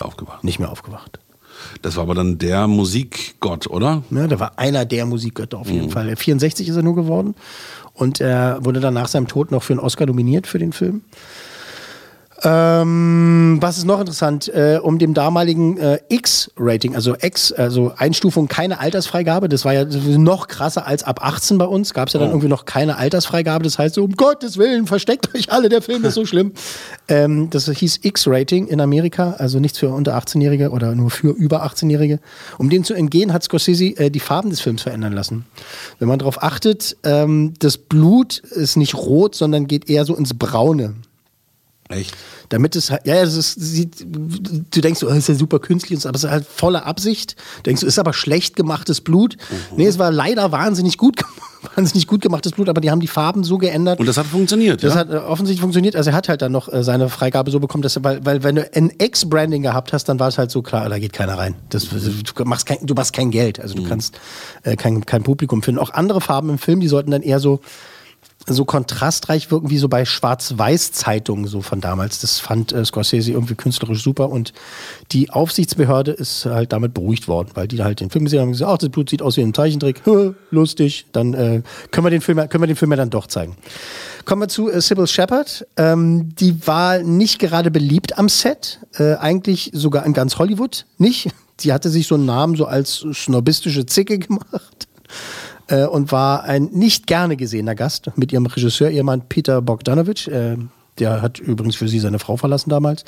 Aufgewacht. 0.00 0.42
nicht 0.44 0.58
mehr 0.58 0.70
aufgewacht. 0.70 1.20
Das 1.82 1.96
war 1.96 2.02
aber 2.02 2.14
dann 2.14 2.38
der 2.38 2.66
Musikgott, 2.66 3.68
oder? 3.68 4.02
Ja, 4.10 4.26
der 4.26 4.40
war 4.40 4.58
einer 4.58 4.84
der 4.84 5.06
Musikgötter 5.06 5.58
auf 5.58 5.70
jeden 5.70 5.90
Fall. 5.90 6.14
64 6.16 6.68
ist 6.68 6.76
er 6.76 6.82
nur 6.82 6.96
geworden 6.96 7.36
und 7.92 8.20
er 8.20 8.64
wurde 8.64 8.80
dann 8.80 8.94
nach 8.94 9.06
seinem 9.06 9.28
Tod 9.28 9.52
noch 9.52 9.62
für 9.62 9.72
einen 9.72 9.80
Oscar 9.80 10.06
nominiert 10.06 10.48
für 10.48 10.58
den 10.58 10.72
Film. 10.72 11.02
Ähm, 12.46 13.56
was 13.60 13.78
ist 13.78 13.84
noch 13.86 14.00
interessant? 14.00 14.48
Äh, 14.48 14.78
um 14.82 14.98
dem 14.98 15.14
damaligen 15.14 15.78
äh, 15.78 15.98
X-Rating, 16.08 16.94
also 16.94 17.16
X, 17.18 17.52
also 17.52 17.92
Einstufung, 17.96 18.48
keine 18.48 18.80
Altersfreigabe. 18.80 19.48
Das 19.48 19.64
war 19.64 19.72
ja 19.72 19.84
noch 19.84 20.46
krasser 20.48 20.86
als 20.86 21.04
ab 21.04 21.20
18 21.24 21.56
bei 21.58 21.64
uns. 21.64 21.94
Gab 21.94 22.08
es 22.08 22.14
ja 22.14 22.20
dann 22.20 22.28
Oh. 22.28 22.32
irgendwie 22.32 22.48
noch 22.48 22.64
keine 22.64 22.96
Altersfreigabe. 22.98 23.64
Das 23.64 23.78
heißt 23.78 23.94
so, 23.94 24.04
um 24.04 24.12
Gottes 24.12 24.58
Willen, 24.58 24.86
versteckt 24.86 25.34
euch 25.34 25.50
alle, 25.52 25.68
der 25.68 25.80
Film 25.82 26.04
ist 26.04 26.14
so 26.14 26.26
schlimm. 26.26 26.52
Ähm, 27.06 27.50
das 27.50 27.68
hieß 27.68 28.00
X-Rating 28.02 28.66
in 28.66 28.80
Amerika, 28.80 29.32
also 29.36 29.60
nichts 29.60 29.78
für 29.78 29.90
unter 29.90 30.16
18-Jährige 30.16 30.70
oder 30.70 30.94
nur 30.94 31.10
für 31.10 31.28
über 31.32 31.62
18-Jährige. 31.66 32.18
Um 32.56 32.70
dem 32.70 32.82
zu 32.82 32.94
entgehen, 32.94 33.34
hat 33.34 33.42
Scorsese 33.42 33.84
äh, 33.98 34.10
die 34.10 34.20
Farben 34.20 34.48
des 34.48 34.62
Films 34.62 34.80
verändern 34.80 35.12
lassen. 35.12 35.44
Wenn 35.98 36.08
man 36.08 36.18
darauf 36.18 36.42
achtet, 36.42 36.96
ähm, 37.04 37.52
das 37.58 37.76
Blut 37.76 38.38
ist 38.38 38.76
nicht 38.78 38.94
rot, 38.94 39.34
sondern 39.34 39.66
geht 39.66 39.90
eher 39.90 40.06
so 40.06 40.16
ins 40.16 40.32
Braune. 40.32 40.94
Echt? 41.90 42.16
Damit 42.48 42.76
es 42.76 42.90
halt, 42.90 43.06
ja, 43.06 43.16
es 43.16 43.34
ist, 43.36 43.54
sieht, 43.60 44.06
du 44.06 44.80
denkst, 44.80 45.02
oh, 45.02 45.08
ist 45.08 45.28
ja 45.28 45.34
super 45.34 45.58
künstlich, 45.58 46.06
aber 46.06 46.16
es 46.16 46.24
ist 46.24 46.30
halt 46.30 46.46
voller 46.46 46.86
Absicht. 46.86 47.36
Du 47.58 47.62
denkst, 47.64 47.82
es 47.82 47.88
ist 47.88 47.98
aber 47.98 48.12
schlecht 48.14 48.56
gemachtes 48.56 49.00
Blut. 49.02 49.36
Mhm. 49.50 49.76
Nee, 49.76 49.86
es 49.86 49.98
war 49.98 50.10
leider 50.10 50.50
wahnsinnig 50.50 50.96
gut, 50.96 51.20
wahnsinnig 51.76 52.06
gut 52.06 52.22
gemachtes 52.22 52.52
Blut, 52.52 52.70
aber 52.70 52.80
die 52.80 52.90
haben 52.90 53.00
die 53.00 53.06
Farben 53.06 53.44
so 53.44 53.58
geändert. 53.58 54.00
Und 54.00 54.06
das 54.06 54.16
hat 54.16 54.24
funktioniert, 54.26 54.82
Das 54.82 54.94
ja? 54.94 55.00
hat 55.00 55.10
äh, 55.10 55.16
offensichtlich 55.16 55.60
funktioniert. 55.60 55.94
Also 55.94 56.08
er 56.10 56.16
hat 56.16 56.28
halt 56.30 56.40
dann 56.40 56.52
noch 56.52 56.72
äh, 56.72 56.82
seine 56.82 57.10
Freigabe 57.10 57.50
so 57.50 57.60
bekommen, 57.60 57.82
dass 57.82 57.96
er, 57.96 58.04
weil, 58.04 58.24
weil 58.24 58.42
wenn 58.42 58.54
du 58.56 58.74
ein 58.74 58.90
Ex-Branding 58.98 59.62
gehabt 59.62 59.92
hast, 59.92 60.08
dann 60.08 60.18
war 60.18 60.28
es 60.28 60.38
halt 60.38 60.50
so 60.50 60.62
klar, 60.62 60.88
da 60.88 60.98
geht 60.98 61.12
keiner 61.12 61.36
rein. 61.36 61.54
Das, 61.68 61.88
du, 61.90 62.44
machst 62.44 62.64
kein, 62.64 62.78
du 62.82 62.94
machst 62.94 63.12
kein 63.12 63.30
Geld, 63.30 63.60
also 63.60 63.74
du 63.74 63.82
Mhm. 63.82 63.88
kannst 63.88 64.18
äh, 64.62 64.76
kein, 64.76 65.04
kein 65.04 65.22
Publikum 65.22 65.62
finden. 65.62 65.78
Auch 65.80 65.90
andere 65.90 66.22
Farben 66.22 66.48
im 66.48 66.58
Film, 66.58 66.80
die 66.80 66.88
sollten 66.88 67.10
dann 67.10 67.22
eher 67.22 67.40
so 67.40 67.60
so 68.46 68.64
kontrastreich 68.64 69.50
wirken 69.50 69.70
wie 69.70 69.78
so 69.78 69.88
bei 69.88 70.04
Schwarz-Weiß-Zeitungen 70.04 71.46
so 71.46 71.62
von 71.62 71.80
damals. 71.80 72.20
Das 72.20 72.40
fand 72.40 72.72
äh, 72.72 72.84
Scorsese 72.84 73.32
irgendwie 73.32 73.54
künstlerisch 73.54 74.02
super 74.02 74.30
und 74.30 74.52
die 75.12 75.30
Aufsichtsbehörde 75.30 76.12
ist 76.12 76.44
halt 76.44 76.72
damit 76.72 76.94
beruhigt 76.94 77.26
worden, 77.28 77.50
weil 77.54 77.68
die 77.68 77.82
halt 77.82 78.00
den 78.00 78.10
Film 78.10 78.24
gesehen 78.24 78.40
haben 78.40 78.48
und 78.48 78.52
gesagt, 78.52 78.70
ach, 78.70 78.78
das 78.78 78.90
Blut 78.90 79.10
sieht 79.10 79.22
aus 79.22 79.36
wie 79.36 79.42
ein 79.42 79.54
Zeichentrick, 79.54 80.02
lustig, 80.50 81.06
dann 81.12 81.34
äh, 81.34 81.62
können 81.90 82.06
wir 82.06 82.10
den 82.10 82.20
Film, 82.20 82.36
können 82.48 82.62
wir 82.62 82.66
den 82.66 82.76
Film 82.76 82.90
ja 82.92 82.96
dann 82.96 83.10
doch 83.10 83.26
zeigen. 83.26 83.56
Kommen 84.24 84.42
wir 84.42 84.48
zu 84.48 84.70
äh, 84.70 84.80
Sybil 84.80 85.06
Shepard. 85.06 85.66
Ähm, 85.76 86.34
die 86.36 86.66
war 86.66 86.98
nicht 86.98 87.38
gerade 87.38 87.70
beliebt 87.70 88.18
am 88.18 88.28
Set, 88.28 88.80
äh, 88.98 89.14
eigentlich 89.14 89.70
sogar 89.74 90.04
in 90.06 90.12
ganz 90.12 90.38
Hollywood 90.38 90.86
nicht. 90.98 91.28
Die 91.60 91.72
hatte 91.72 91.88
sich 91.88 92.08
so 92.08 92.16
einen 92.16 92.26
Namen 92.26 92.56
so 92.56 92.66
als 92.66 93.06
snobistische 93.12 93.86
Zicke 93.86 94.18
gemacht 94.18 94.88
äh, 95.68 95.84
und 95.84 96.12
war 96.12 96.44
ein 96.44 96.64
nicht 96.72 97.06
gerne 97.06 97.36
gesehener 97.36 97.74
Gast 97.74 98.10
mit 98.16 98.32
ihrem 98.32 98.46
Regisseur, 98.46 98.90
Ehemann 98.90 99.28
Peter 99.28 99.62
Bogdanovich. 99.62 100.30
Äh, 100.30 100.56
der 100.98 101.22
hat 101.22 101.38
übrigens 101.38 101.76
für 101.76 101.88
sie 101.88 102.00
seine 102.00 102.18
Frau 102.18 102.36
verlassen 102.36 102.70
damals. 102.70 103.04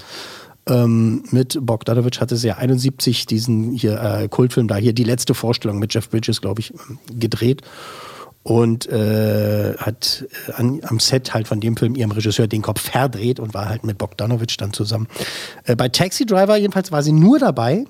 Ähm, 0.69 1.23
mit 1.31 1.59
Bogdanovich 1.61 2.21
hatte 2.21 2.37
sie 2.37 2.49
ja 2.49 2.57
71 2.57 3.27
diesen 3.27 3.73
hier 3.73 4.01
äh, 4.03 4.29
Kultfilm 4.29 4.67
da, 4.67 4.77
hier 4.77 4.93
die 4.93 5.05
letzte 5.05 5.35
Vorstellung 5.35 5.79
mit 5.79 5.95
Jeff 5.95 6.11
Bridges, 6.11 6.41
glaube 6.41 6.61
ich, 6.61 6.75
gedreht. 7.11 7.63
Und 8.43 8.89
äh, 8.89 9.75
hat 9.77 10.25
äh, 10.49 10.53
an, 10.53 10.81
am 10.85 11.01
Set 11.01 11.35
halt 11.35 11.49
von 11.49 11.61
dem 11.61 11.77
Film 11.77 11.97
ihrem 11.97 12.13
Regisseur 12.13 12.47
den 12.47 12.63
Kopf 12.63 12.81
verdreht 12.81 13.41
und 13.41 13.55
war 13.55 13.69
halt 13.69 13.85
mit 13.85 13.99
Bogdanovich 13.99 14.57
dann 14.57 14.73
zusammen. 14.73 15.09
Äh, 15.65 15.75
bei 15.75 15.89
Taxi 15.89 16.27
Driver 16.27 16.57
jedenfalls 16.57 16.93
war 16.93 17.03
sie 17.03 17.13
nur 17.13 17.41
dabei, 17.41 17.85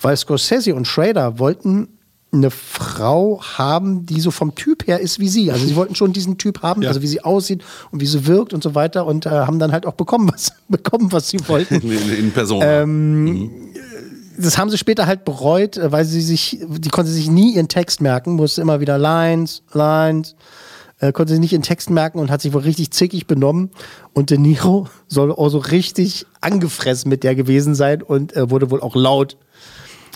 weil 0.00 0.16
Scorsese 0.16 0.74
und 0.74 0.86
Schrader 0.86 1.38
wollten 1.38 1.88
eine 2.34 2.50
Frau 2.50 3.42
haben, 3.42 4.06
die 4.06 4.20
so 4.20 4.30
vom 4.30 4.54
Typ 4.54 4.86
her 4.86 5.00
ist 5.00 5.18
wie 5.18 5.28
sie. 5.28 5.52
Also 5.52 5.66
sie 5.66 5.76
wollten 5.76 5.94
schon 5.94 6.14
diesen 6.14 6.38
Typ 6.38 6.62
haben, 6.62 6.80
Ja. 6.82 6.88
also 6.88 7.02
wie 7.02 7.06
sie 7.06 7.22
aussieht 7.22 7.62
und 7.90 8.00
wie 8.00 8.06
sie 8.06 8.26
wirkt 8.26 8.54
und 8.54 8.62
so 8.62 8.74
weiter 8.74 9.04
und 9.06 9.26
äh, 9.26 9.30
haben 9.30 9.58
dann 9.58 9.70
halt 9.72 9.84
auch 9.86 9.92
bekommen, 9.94 10.28
was 10.32 10.52
bekommen, 10.68 11.12
was 11.12 11.28
sie 11.28 11.46
wollten. 11.46 11.74
In, 11.82 12.10
in 12.12 12.30
Person. 12.32 12.62
Ähm, 12.64 13.50
das 14.38 14.56
haben 14.56 14.70
sie 14.70 14.78
später 14.78 15.06
halt 15.06 15.26
bereut, 15.26 15.76
äh, 15.76 15.92
weil 15.92 16.06
sie 16.06 16.22
sich, 16.22 16.58
die 16.66 16.88
konnte 16.88 17.10
sich 17.10 17.28
nie 17.30 17.54
ihren 17.54 17.68
Text 17.68 18.00
merken, 18.00 18.32
musste 18.32 18.62
immer 18.62 18.80
wieder 18.80 18.96
Lines, 18.96 19.62
Lines, 19.74 20.34
äh, 21.00 21.12
konnte 21.12 21.32
sich 21.34 21.40
nicht 21.40 21.52
ihren 21.52 21.62
Text 21.62 21.90
merken 21.90 22.18
und 22.18 22.30
hat 22.30 22.40
sich 22.40 22.54
wohl 22.54 22.62
richtig 22.62 22.92
zickig 22.92 23.26
benommen. 23.26 23.70
Und 24.14 24.30
De 24.30 24.38
Niro 24.38 24.88
soll 25.06 25.32
auch 25.32 25.50
so 25.50 25.58
richtig 25.58 26.24
angefressen 26.40 27.10
mit 27.10 27.24
der 27.24 27.34
gewesen 27.34 27.74
sein 27.74 28.00
und 28.02 28.34
äh, 28.34 28.48
wurde 28.50 28.70
wohl 28.70 28.80
auch 28.80 28.96
laut 28.96 29.36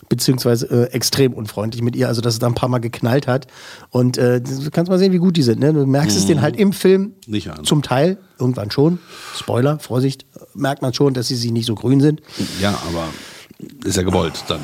beziehungsweise 0.09 0.67
äh, 0.67 0.93
extrem 0.93 1.33
unfreundlich 1.33 1.83
mit 1.83 1.97
ihr, 1.97 2.09
also 2.09 2.21
dass 2.21 2.35
es 2.35 2.39
da 2.39 2.47
ein 2.47 2.55
paar 2.55 2.69
Mal 2.69 2.79
geknallt 2.79 3.27
hat. 3.27 3.47
Und 3.91 4.19
äh, 4.19 4.41
du 4.41 4.71
kannst 4.71 4.91
mal 4.91 4.99
sehen, 4.99 5.13
wie 5.13 5.19
gut 5.19 5.37
die 5.37 5.43
sind. 5.43 5.59
Ne? 5.61 5.73
Du 5.73 5.85
merkst 5.87 6.17
es 6.17 6.25
Mhm. 6.25 6.29
denen 6.29 6.43
halt 6.43 6.57
im 6.57 6.73
Film 6.73 7.13
Nicht 7.27 7.51
an. 7.51 7.65
zum 7.65 7.83
Teil, 7.83 8.19
irgendwann 8.39 8.71
schon. 8.71 8.99
Spoiler, 9.35 9.79
Vorsicht, 9.79 10.27
merkt 10.55 10.83
man 10.83 10.93
schon, 10.95 11.15
dass 11.15 11.29
sie 11.29 11.37
sich 11.37 11.51
nicht 11.51 11.67
so 11.67 11.75
grün 11.75 12.01
sind. 12.01 12.21
Ja, 12.61 12.71
aber 12.89 13.05
ist 13.85 13.97
ja 13.97 14.03
gewollt 14.03 14.45
dann. 14.49 14.61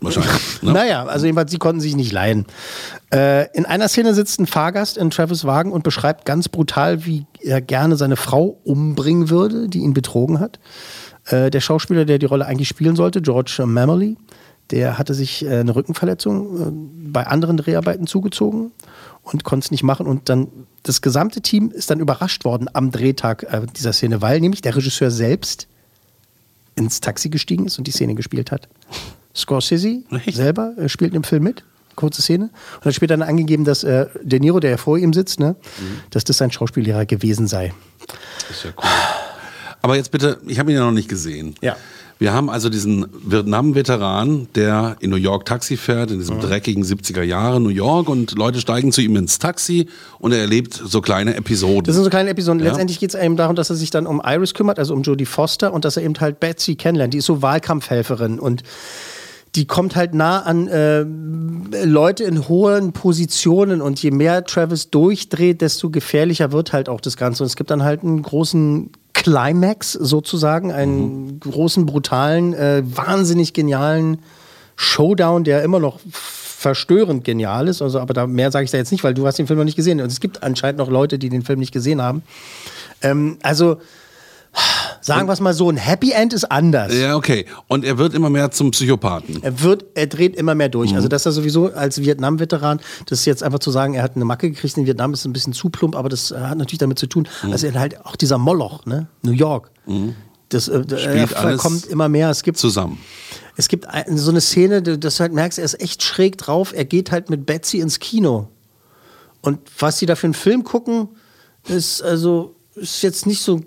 wahrscheinlich. 0.00 0.62
Ne? 0.62 0.72
Naja, 0.72 1.04
also 1.04 1.26
jedenfalls, 1.26 1.50
sie 1.50 1.58
konnten 1.58 1.80
sich 1.82 1.94
nicht 1.94 2.10
leiden. 2.12 2.46
Äh, 3.12 3.54
in 3.54 3.66
einer 3.66 3.88
Szene 3.88 4.14
sitzt 4.14 4.40
ein 4.40 4.46
Fahrgast 4.46 4.96
in 4.96 5.10
Travis 5.10 5.44
Wagen 5.44 5.72
und 5.72 5.82
beschreibt 5.84 6.24
ganz 6.24 6.48
brutal, 6.48 7.04
wie 7.04 7.26
er 7.40 7.60
gerne 7.60 7.96
seine 7.96 8.16
Frau 8.16 8.58
umbringen 8.64 9.28
würde, 9.28 9.68
die 9.68 9.80
ihn 9.80 9.92
betrogen 9.92 10.40
hat. 10.40 10.58
Äh, 11.26 11.50
der 11.50 11.60
Schauspieler, 11.60 12.06
der 12.06 12.18
die 12.18 12.24
Rolle 12.26 12.46
eigentlich 12.46 12.68
spielen 12.68 12.96
sollte, 12.96 13.20
George 13.20 13.62
Mamely, 13.66 14.16
der 14.70 14.98
hatte 14.98 15.14
sich 15.14 15.44
äh, 15.44 15.58
eine 15.58 15.74
Rückenverletzung 15.74 16.60
äh, 16.60 17.10
bei 17.10 17.26
anderen 17.26 17.56
Dreharbeiten 17.56 18.06
zugezogen 18.06 18.72
und 19.22 19.44
konnte 19.44 19.64
es 19.64 19.70
nicht 19.70 19.82
machen. 19.82 20.06
Und 20.06 20.28
dann 20.28 20.48
das 20.82 21.02
gesamte 21.02 21.40
Team 21.40 21.70
ist 21.70 21.90
dann 21.90 22.00
überrascht 22.00 22.44
worden 22.44 22.68
am 22.72 22.90
Drehtag 22.90 23.44
äh, 23.44 23.62
dieser 23.76 23.92
Szene, 23.92 24.22
weil 24.22 24.40
nämlich 24.40 24.62
der 24.62 24.76
Regisseur 24.76 25.10
selbst 25.10 25.66
ins 26.76 27.00
Taxi 27.00 27.28
gestiegen 27.28 27.66
ist 27.66 27.78
und 27.78 27.86
die 27.86 27.90
Szene 27.90 28.14
gespielt 28.14 28.50
hat. 28.50 28.68
Scorsese 29.34 30.02
selber 30.30 30.74
äh, 30.76 30.88
spielt 30.88 31.14
im 31.14 31.24
Film 31.24 31.44
mit. 31.44 31.64
Kurze 31.96 32.22
Szene. 32.22 32.44
Und 32.76 32.86
dann 32.86 32.92
später 32.92 33.16
dann 33.16 33.28
angegeben, 33.28 33.64
dass 33.64 33.84
äh, 33.84 34.06
De 34.22 34.38
Niro, 34.38 34.60
der 34.60 34.70
ja 34.70 34.76
vor 34.76 34.96
ihm 34.96 35.12
sitzt, 35.12 35.40
ne, 35.40 35.56
dass 36.10 36.24
das 36.24 36.38
sein 36.38 36.50
Schauspiellehrer 36.50 37.04
gewesen 37.04 37.46
sei. 37.46 37.74
Das 38.48 38.56
ist 38.56 38.64
ja 38.64 38.70
cool. 38.76 38.88
Aber 39.82 39.96
jetzt 39.96 40.10
bitte, 40.10 40.38
ich 40.46 40.58
habe 40.58 40.70
ihn 40.70 40.76
ja 40.76 40.84
noch 40.84 40.92
nicht 40.92 41.08
gesehen. 41.08 41.54
Ja. 41.60 41.76
Wir 42.20 42.34
haben 42.34 42.50
also 42.50 42.68
diesen 42.68 43.06
Vietnam-Veteran, 43.24 44.48
der 44.54 44.96
in 45.00 45.08
New 45.08 45.16
York 45.16 45.46
Taxi 45.46 45.78
fährt, 45.78 46.10
in 46.10 46.18
diesem 46.18 46.38
dreckigen 46.38 46.84
70er 46.84 47.22
Jahre 47.22 47.60
New 47.60 47.70
York 47.70 48.10
und 48.10 48.36
Leute 48.36 48.60
steigen 48.60 48.92
zu 48.92 49.00
ihm 49.00 49.16
ins 49.16 49.38
Taxi 49.38 49.88
und 50.18 50.32
er 50.32 50.40
erlebt 50.40 50.74
so 50.74 51.00
kleine 51.00 51.34
Episoden. 51.34 51.84
Das 51.84 51.94
sind 51.94 52.04
so 52.04 52.10
kleine 52.10 52.28
Episoden. 52.28 52.60
Ja. 52.60 52.66
Letztendlich 52.66 53.00
geht 53.00 53.14
es 53.14 53.18
eben 53.18 53.38
darum, 53.38 53.56
dass 53.56 53.70
er 53.70 53.76
sich 53.76 53.88
dann 53.88 54.06
um 54.06 54.20
Iris 54.22 54.52
kümmert, 54.52 54.78
also 54.78 54.92
um 54.92 55.00
Jodie 55.00 55.24
Foster 55.24 55.72
und 55.72 55.86
dass 55.86 55.96
er 55.96 56.02
eben 56.02 56.12
halt 56.20 56.40
Betsy 56.40 56.74
kennenlernt. 56.74 57.14
Die 57.14 57.18
ist 57.18 57.26
so 57.26 57.40
Wahlkampfhelferin 57.40 58.38
und 58.38 58.64
die 59.56 59.66
kommt 59.66 59.96
halt 59.96 60.14
nah 60.14 60.42
an 60.42 60.68
äh, 60.68 61.04
Leute 61.84 62.24
in 62.24 62.48
hohen 62.48 62.92
Positionen 62.92 63.82
und 63.82 64.00
je 64.02 64.12
mehr 64.12 64.44
Travis 64.44 64.90
durchdreht, 64.90 65.60
desto 65.60 65.90
gefährlicher 65.90 66.52
wird 66.52 66.72
halt 66.72 66.88
auch 66.88 67.00
das 67.00 67.16
Ganze. 67.16 67.42
Und 67.42 67.48
es 67.48 67.56
gibt 67.56 67.70
dann 67.70 67.82
halt 67.82 68.02
einen 68.02 68.22
großen 68.22 68.90
Climax 69.12 69.92
sozusagen, 69.92 70.72
einen 70.72 71.40
großen, 71.40 71.84
brutalen, 71.84 72.54
äh, 72.54 72.82
wahnsinnig 72.84 73.52
genialen 73.52 74.18
Showdown, 74.76 75.44
der 75.44 75.64
immer 75.64 75.80
noch 75.80 75.98
verstörend 76.10 77.24
genial 77.24 77.68
ist. 77.68 77.82
Also, 77.82 77.98
aber 77.98 78.14
da 78.14 78.26
mehr 78.26 78.52
sage 78.52 78.64
ich 78.64 78.70
da 78.70 78.78
jetzt 78.78 78.92
nicht, 78.92 79.02
weil 79.02 79.14
du 79.14 79.26
hast 79.26 79.38
den 79.38 79.46
Film 79.46 79.58
noch 79.58 79.64
nicht 79.64 79.76
gesehen. 79.76 80.00
Und 80.00 80.12
es 80.12 80.20
gibt 80.20 80.42
anscheinend 80.42 80.78
noch 80.78 80.88
Leute, 80.88 81.18
die 81.18 81.28
den 81.28 81.42
Film 81.42 81.58
nicht 81.58 81.72
gesehen 81.72 82.00
haben. 82.00 82.22
Ähm, 83.02 83.38
also 83.42 83.78
sagen 85.00 85.28
wir 85.28 85.32
es 85.32 85.40
mal 85.40 85.54
so, 85.54 85.70
ein 85.70 85.76
Happy 85.76 86.12
End 86.12 86.32
ist 86.32 86.44
anders. 86.50 86.94
Ja, 86.94 87.16
okay. 87.16 87.46
Und 87.68 87.84
er 87.84 87.98
wird 87.98 88.14
immer 88.14 88.30
mehr 88.30 88.50
zum 88.50 88.70
Psychopathen. 88.70 89.42
Er 89.42 89.62
wird, 89.62 89.84
er 89.94 90.06
dreht 90.06 90.36
immer 90.36 90.54
mehr 90.54 90.68
durch. 90.68 90.94
Also 90.94 91.08
dass 91.08 91.26
er 91.26 91.32
sowieso 91.32 91.72
als 91.72 92.00
Vietnam-Veteran, 92.00 92.80
das 93.06 93.20
ist 93.20 93.24
jetzt 93.24 93.42
einfach 93.42 93.58
zu 93.58 93.70
sagen, 93.70 93.94
er 93.94 94.02
hat 94.02 94.16
eine 94.16 94.24
Macke 94.24 94.50
gekriegt 94.50 94.76
in 94.76 94.86
Vietnam, 94.86 95.12
ist 95.12 95.24
ein 95.24 95.32
bisschen 95.32 95.52
zu 95.52 95.70
plump, 95.70 95.96
aber 95.96 96.08
das 96.08 96.30
hat 96.30 96.58
natürlich 96.58 96.78
damit 96.78 96.98
zu 96.98 97.06
tun, 97.06 97.28
also 97.42 97.66
er 97.66 97.74
halt 97.78 98.04
auch 98.04 98.16
dieser 98.16 98.38
Moloch, 98.38 98.86
ne? 98.86 99.08
New 99.22 99.32
York. 99.32 99.70
Das 100.50 100.68
äh, 100.68 100.82
er 100.88 101.56
kommt 101.56 101.86
immer 101.86 102.08
mehr. 102.08 102.28
Es 102.30 102.42
gibt 102.42 102.58
zusammen. 102.58 102.98
es 103.56 103.68
gibt 103.68 103.86
so 104.14 104.30
eine 104.30 104.40
Szene, 104.40 104.82
dass 104.82 105.16
du 105.16 105.20
halt 105.20 105.32
merkst, 105.32 105.58
er 105.58 105.64
ist 105.64 105.80
echt 105.80 106.02
schräg 106.02 106.38
drauf. 106.38 106.72
Er 106.74 106.84
geht 106.84 107.12
halt 107.12 107.30
mit 107.30 107.46
Betsy 107.46 107.78
ins 107.78 108.00
Kino. 108.00 108.48
Und 109.42 109.60
was 109.78 109.98
die 109.98 110.06
da 110.06 110.16
für 110.16 110.26
einen 110.26 110.34
Film 110.34 110.64
gucken, 110.64 111.08
ist 111.68 112.02
also 112.02 112.56
ist 112.74 113.02
jetzt 113.02 113.26
nicht 113.26 113.42
so. 113.42 113.60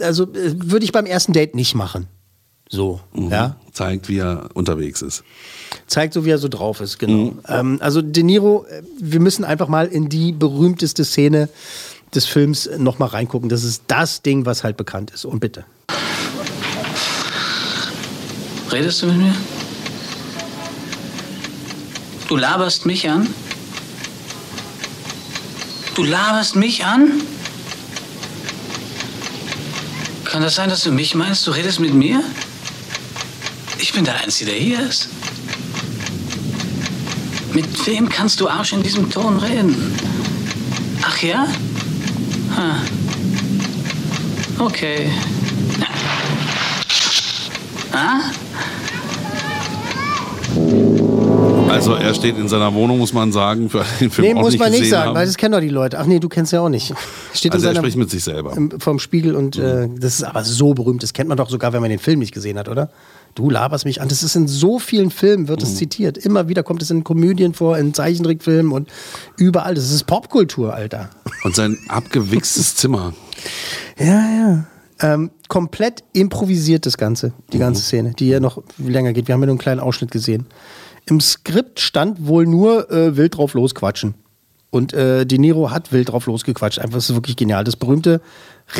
Also 0.00 0.24
äh, 0.24 0.54
würde 0.56 0.84
ich 0.84 0.92
beim 0.92 1.06
ersten 1.06 1.32
Date 1.32 1.54
nicht 1.54 1.74
machen. 1.74 2.06
So, 2.68 3.00
Mhm. 3.12 3.30
ja. 3.30 3.56
Zeigt, 3.72 4.08
wie 4.08 4.18
er 4.18 4.48
unterwegs 4.54 5.02
ist. 5.02 5.22
Zeigt 5.86 6.14
so, 6.14 6.24
wie 6.24 6.30
er 6.30 6.38
so 6.38 6.48
drauf 6.48 6.80
ist, 6.80 6.98
genau. 6.98 7.34
Ähm, 7.48 7.78
also 7.80 8.00
De 8.02 8.22
Niro, 8.22 8.64
äh, 8.70 8.82
wir 8.98 9.20
müssen 9.20 9.44
einfach 9.44 9.68
mal 9.68 9.86
in 9.86 10.08
die 10.08 10.32
berühmteste 10.32 11.04
Szene 11.04 11.48
des 12.14 12.24
Films 12.24 12.70
nochmal 12.78 13.08
reingucken. 13.08 13.48
Das 13.48 13.64
ist 13.64 13.82
das 13.88 14.22
Ding, 14.22 14.46
was 14.46 14.62
halt 14.64 14.76
bekannt 14.76 15.10
ist. 15.10 15.24
Und 15.24 15.40
bitte. 15.40 15.64
Redest 18.72 19.02
du 19.02 19.06
mit 19.06 19.16
mir? 19.18 19.34
Du 22.28 22.36
laberst 22.36 22.86
mich 22.86 23.08
an? 23.08 23.28
Du 25.94 26.02
laberst 26.02 26.56
mich 26.56 26.84
an? 26.84 27.20
Kann 30.34 30.42
das 30.42 30.56
sein, 30.56 30.68
dass 30.68 30.82
du 30.82 30.90
mich 30.90 31.14
meinst? 31.14 31.46
Du 31.46 31.52
redest 31.52 31.78
mit 31.78 31.94
mir? 31.94 32.20
Ich 33.78 33.92
bin 33.92 34.04
der 34.04 34.16
Einzige, 34.16 34.50
der 34.50 34.58
hier 34.58 34.80
ist. 34.80 35.08
Mit 37.52 37.86
wem 37.86 38.08
kannst 38.08 38.40
du 38.40 38.48
Arsch 38.48 38.72
in 38.72 38.82
diesem 38.82 39.08
Ton 39.08 39.38
reden? 39.38 39.96
Ach 41.02 41.22
ja? 41.22 41.46
Ha. 42.56 42.80
Okay. 44.58 45.08
Ah? 47.92 48.22
Also 51.74 51.94
er 51.94 52.14
steht 52.14 52.38
in 52.38 52.48
seiner 52.48 52.72
Wohnung, 52.74 52.98
muss 52.98 53.12
man 53.12 53.32
sagen, 53.32 53.68
für 53.68 53.84
den 54.00 54.10
Film 54.10 54.28
Nee, 54.28 54.34
muss 54.34 54.52
nicht 54.52 54.60
man 54.60 54.70
nicht 54.70 54.88
sagen, 54.88 55.08
haben. 55.08 55.14
weil 55.16 55.26
das 55.26 55.36
kennen 55.36 55.52
doch 55.52 55.60
die 55.60 55.68
Leute. 55.68 55.98
Ach 55.98 56.06
nee, 56.06 56.18
du 56.18 56.28
kennst 56.28 56.52
ja 56.52 56.60
auch 56.60 56.68
nicht. 56.68 56.94
Steht 57.32 57.52
Also 57.52 57.68
er 57.68 57.74
spricht 57.74 57.96
mit 57.96 58.10
sich 58.10 58.24
selber. 58.24 58.56
im, 58.56 58.80
vom 58.80 58.98
Spiegel 58.98 59.34
und 59.34 59.56
äh, 59.56 59.88
das 59.98 60.14
ist 60.14 60.22
aber 60.24 60.44
so 60.44 60.74
berühmt. 60.74 61.02
Das 61.02 61.12
kennt 61.12 61.28
man 61.28 61.36
doch 61.38 61.50
sogar, 61.50 61.72
wenn 61.72 61.80
man 61.80 61.90
den 61.90 61.98
Film 61.98 62.18
nicht 62.20 62.32
gesehen 62.32 62.58
hat, 62.58 62.68
oder? 62.68 62.90
Du 63.34 63.50
laberst 63.50 63.84
mich 63.84 64.00
an. 64.00 64.08
Das 64.08 64.22
ist 64.22 64.36
in 64.36 64.46
so 64.46 64.78
vielen 64.78 65.10
Filmen 65.10 65.48
wird 65.48 65.62
es 65.62 65.74
zitiert. 65.76 66.16
Immer 66.18 66.48
wieder 66.48 66.62
kommt 66.62 66.82
es 66.82 66.90
in 66.90 67.02
Komödien 67.02 67.52
vor, 67.52 67.76
in 67.78 67.92
Zeichentrickfilmen 67.92 68.70
und 68.72 68.88
überall. 69.36 69.74
Das 69.74 69.90
ist 69.90 70.04
Popkultur, 70.06 70.72
Alter. 70.72 71.10
Und 71.42 71.56
sein 71.56 71.76
abgewichstes 71.88 72.76
Zimmer. 72.76 73.12
Ja, 73.98 74.06
ja. 74.06 74.64
Ähm, 75.00 75.30
komplett 75.48 76.04
improvisiert 76.12 76.86
das 76.86 76.96
Ganze, 76.96 77.32
die 77.52 77.58
ganze 77.58 77.82
Szene, 77.82 78.12
die 78.16 78.28
ja 78.28 78.38
noch 78.38 78.62
länger 78.78 79.12
geht. 79.12 79.26
Wir 79.26 79.32
haben 79.34 79.40
ja 79.40 79.46
nur 79.46 79.54
einen 79.54 79.58
kleinen 79.58 79.80
Ausschnitt 79.80 80.12
gesehen. 80.12 80.46
Im 81.06 81.20
Skript 81.20 81.80
stand 81.80 82.26
wohl 82.26 82.46
nur 82.46 82.90
äh, 82.90 83.16
wild 83.16 83.36
drauf 83.36 83.54
losquatschen. 83.54 84.14
Und 84.70 84.92
äh, 84.92 85.24
De 85.24 85.38
Niro 85.38 85.70
hat 85.70 85.92
wild 85.92 86.10
drauf 86.10 86.26
losgequatscht. 86.26 86.80
Einfach, 86.80 86.96
das 86.96 87.10
ist 87.10 87.14
wirklich 87.14 87.36
genial. 87.36 87.62
Das 87.62 87.76
berühmte 87.76 88.20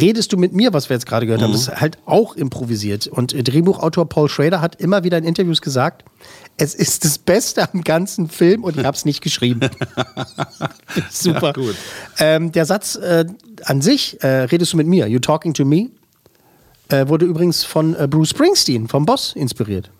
Redest 0.01 0.33
du 0.33 0.39
mit 0.39 0.53
mir, 0.53 0.73
was 0.73 0.89
wir 0.89 0.97
jetzt 0.97 1.07
gerade 1.07 1.27
gehört 1.27 1.43
haben, 1.43 1.53
ist 1.53 1.69
halt 1.69 1.99
auch 2.07 2.35
improvisiert. 2.37 3.07
Und 3.07 3.35
äh, 3.35 3.43
Drehbuchautor 3.43 4.09
Paul 4.09 4.29
Schrader 4.29 4.61
hat 4.61 4.81
immer 4.81 5.05
wieder 5.05 5.19
in 5.19 5.25
Interviews 5.25 5.61
gesagt, 5.61 6.05
es 6.57 6.75
ist 6.75 7.05
das 7.05 7.19
Beste 7.19 7.71
am 7.71 7.83
ganzen 7.83 8.29
Film 8.29 8.65
und 8.65 8.79
ich 8.79 8.85
habe 8.85 8.97
es 8.97 9.05
nicht 9.05 9.21
geschrieben. 9.21 9.61
Super. 11.11 11.53
gut. 11.53 11.77
Ähm, 12.19 12.51
der 12.51 12.65
Satz 12.65 12.97
äh, 12.97 13.27
an 13.65 13.83
sich, 13.83 14.23
äh, 14.23 14.45
redest 14.45 14.73
du 14.73 14.79
mit 14.79 14.87
mir, 14.87 15.07
you 15.07 15.19
talking 15.19 15.53
to 15.53 15.67
me, 15.67 15.91
äh, 16.89 17.07
wurde 17.07 17.27
übrigens 17.27 17.65
von 17.65 17.95
äh, 17.95 18.09
Bruce 18.09 18.31
Springsteen, 18.31 18.89
vom 18.89 19.05
Boss, 19.05 19.35
inspiriert. 19.37 19.91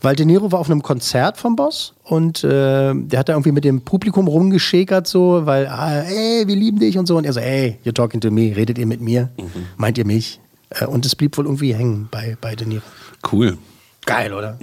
Weil 0.00 0.16
De 0.16 0.26
Niro 0.26 0.50
war 0.52 0.58
auf 0.58 0.70
einem 0.70 0.82
Konzert 0.82 1.36
vom 1.36 1.56
Boss 1.56 1.94
und 2.04 2.42
äh, 2.42 2.92
der 2.94 3.18
hat 3.18 3.28
da 3.28 3.34
irgendwie 3.34 3.52
mit 3.52 3.64
dem 3.64 3.80
Publikum 3.82 4.26
rumgeschäkert, 4.28 5.06
so, 5.06 5.46
weil, 5.46 5.66
ah, 5.68 6.02
ey, 6.02 6.46
wir 6.46 6.56
lieben 6.56 6.78
dich 6.78 6.98
und 6.98 7.06
so. 7.06 7.16
Und 7.16 7.24
er 7.24 7.32
so, 7.32 7.40
ey, 7.40 7.78
you're 7.84 7.94
talking 7.94 8.20
to 8.20 8.30
me, 8.30 8.54
redet 8.56 8.78
ihr 8.78 8.86
mit 8.86 9.00
mir? 9.00 9.30
Meint 9.76 9.98
ihr 9.98 10.06
mich? 10.06 10.40
Äh, 10.70 10.86
und 10.86 11.06
es 11.06 11.14
blieb 11.14 11.36
wohl 11.38 11.44
irgendwie 11.44 11.74
hängen 11.74 12.08
bei, 12.10 12.36
bei 12.40 12.54
De 12.56 12.66
Niro. 12.66 12.82
Cool. 13.30 13.58
Geil, 14.04 14.32
oder? 14.32 14.58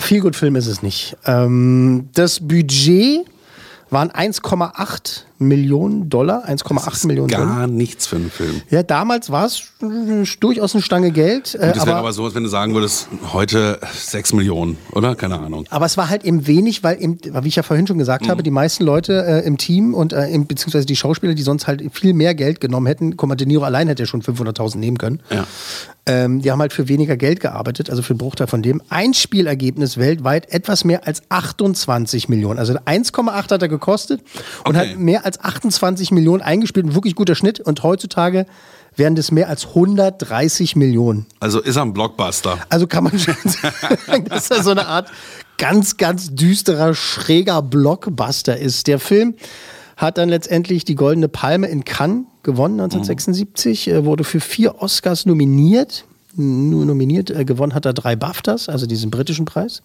Viel 0.00 0.20
gut 0.20 0.36
Film 0.36 0.56
ist 0.56 0.66
es 0.66 0.82
nicht. 0.82 1.16
Ähm, 1.24 2.08
das 2.14 2.40
Budget 2.40 3.26
waren 3.90 4.10
1,8 4.10 5.22
Millionen 5.38 6.08
Dollar. 6.08 6.48
1,8 6.48 7.06
Millionen 7.06 7.28
Dollar. 7.28 7.46
Gar 7.46 7.66
nichts 7.66 8.06
für 8.06 8.16
einen 8.16 8.30
Film. 8.30 8.62
Ja, 8.70 8.82
damals 8.82 9.30
war 9.30 9.46
es 9.46 9.62
äh, 9.82 10.24
durchaus 10.40 10.74
eine 10.74 10.82
Stange 10.82 11.10
Geld. 11.10 11.54
Äh, 11.54 11.72
Das 11.72 11.86
wäre 11.86 11.96
aber, 11.96 12.12
so, 12.12 12.24
als 12.24 12.34
wenn 12.34 12.42
du 12.44 12.48
sagen 12.48 12.74
würdest, 12.74 13.08
heute 13.32 13.78
6 13.92 14.32
Millionen, 14.32 14.78
oder? 14.92 15.14
Keine 15.14 15.38
Ahnung. 15.38 15.66
aber 15.70 15.86
es 15.86 15.96
war 15.96 16.08
halt 16.08 16.24
eben 16.24 16.46
wenig, 16.46 16.82
weil, 16.82 17.02
eben, 17.02 17.18
wie 17.42 17.48
ich 17.48 17.56
ja 17.56 17.62
vorhin 17.62 17.86
schon 17.86 17.98
gesagt 17.98 18.28
habe, 18.28 18.42
die 18.42 18.50
meisten 18.50 18.84
Leute 18.84 19.24
äh, 19.26 19.46
im 19.46 19.58
Team 19.58 19.94
und 19.94 20.12
äh, 20.12 20.28
im, 20.28 20.46
beziehungsweise 20.46 20.86
die 20.86 20.96
Schauspieler, 20.96 21.34
die 21.34 21.42
sonst 21.42 21.66
halt 21.66 21.82
viel 21.92 22.14
mehr 22.14 22.34
Geld 22.34 22.60
genommen 22.60 22.86
hätten, 22.86 23.14
mal, 23.26 23.34
De 23.36 23.46
Niro 23.46 23.64
allein 23.64 23.88
hätte 23.88 24.04
ja 24.04 24.06
schon 24.06 24.22
500.000 24.22 24.78
nehmen 24.78 24.98
können. 24.98 25.20
Ja. 25.30 25.44
Ähm, 26.08 26.40
die 26.40 26.52
haben 26.52 26.60
halt 26.60 26.72
für 26.72 26.86
weniger 26.88 27.16
Geld 27.16 27.40
gearbeitet, 27.40 27.90
also 27.90 28.00
für 28.00 28.10
einen 28.10 28.18
Bruchteil 28.18 28.46
von 28.46 28.62
dem. 28.62 28.80
Einspielergebnis 28.88 29.98
weltweit 29.98 30.52
etwas 30.52 30.84
mehr 30.84 31.04
als 31.06 31.22
28 31.30 32.28
Millionen. 32.28 32.60
Also 32.60 32.74
1,8 32.74 33.50
hat 33.50 33.60
er 33.62 33.68
gekostet 33.68 34.20
und 34.64 34.76
Okay. 34.76 34.90
hat 34.92 34.98
mehr 34.98 35.25
als 35.26 35.38
28 35.40 36.10
Millionen 36.12 36.42
eingespielt. 36.42 36.86
Ein 36.86 36.94
wirklich 36.94 37.14
guter 37.14 37.34
Schnitt. 37.34 37.60
Und 37.60 37.82
heutzutage 37.82 38.46
wären 38.96 39.14
das 39.14 39.30
mehr 39.30 39.48
als 39.48 39.66
130 39.66 40.76
Millionen. 40.76 41.26
Also 41.40 41.60
ist 41.60 41.76
er 41.76 41.82
ein 41.82 41.92
Blockbuster. 41.92 42.58
Also 42.70 42.86
kann 42.86 43.04
man 43.04 43.18
schon 43.18 43.34
sagen, 43.44 44.24
dass 44.26 44.50
er 44.50 44.62
so 44.62 44.70
eine 44.70 44.86
Art 44.86 45.10
ganz, 45.58 45.96
ganz 45.96 46.34
düsterer, 46.34 46.94
schräger 46.94 47.60
Blockbuster 47.60 48.56
ist. 48.56 48.86
Der 48.86 48.98
Film 48.98 49.34
hat 49.96 50.18
dann 50.18 50.28
letztendlich 50.28 50.84
die 50.84 50.94
Goldene 50.94 51.28
Palme 51.28 51.68
in 51.68 51.84
Cannes 51.84 52.24
gewonnen 52.42 52.80
1976, 52.80 53.88
äh, 53.88 54.04
wurde 54.04 54.24
für 54.24 54.40
vier 54.40 54.80
Oscars 54.80 55.26
nominiert. 55.26 56.04
nur 56.34 56.84
nominiert. 56.84 57.30
Äh, 57.30 57.44
gewonnen 57.44 57.74
hat 57.74 57.86
er 57.86 57.94
drei 57.94 58.14
BAFTAs, 58.14 58.68
also 58.68 58.86
diesen 58.86 59.10
britischen 59.10 59.46
Preis. 59.46 59.82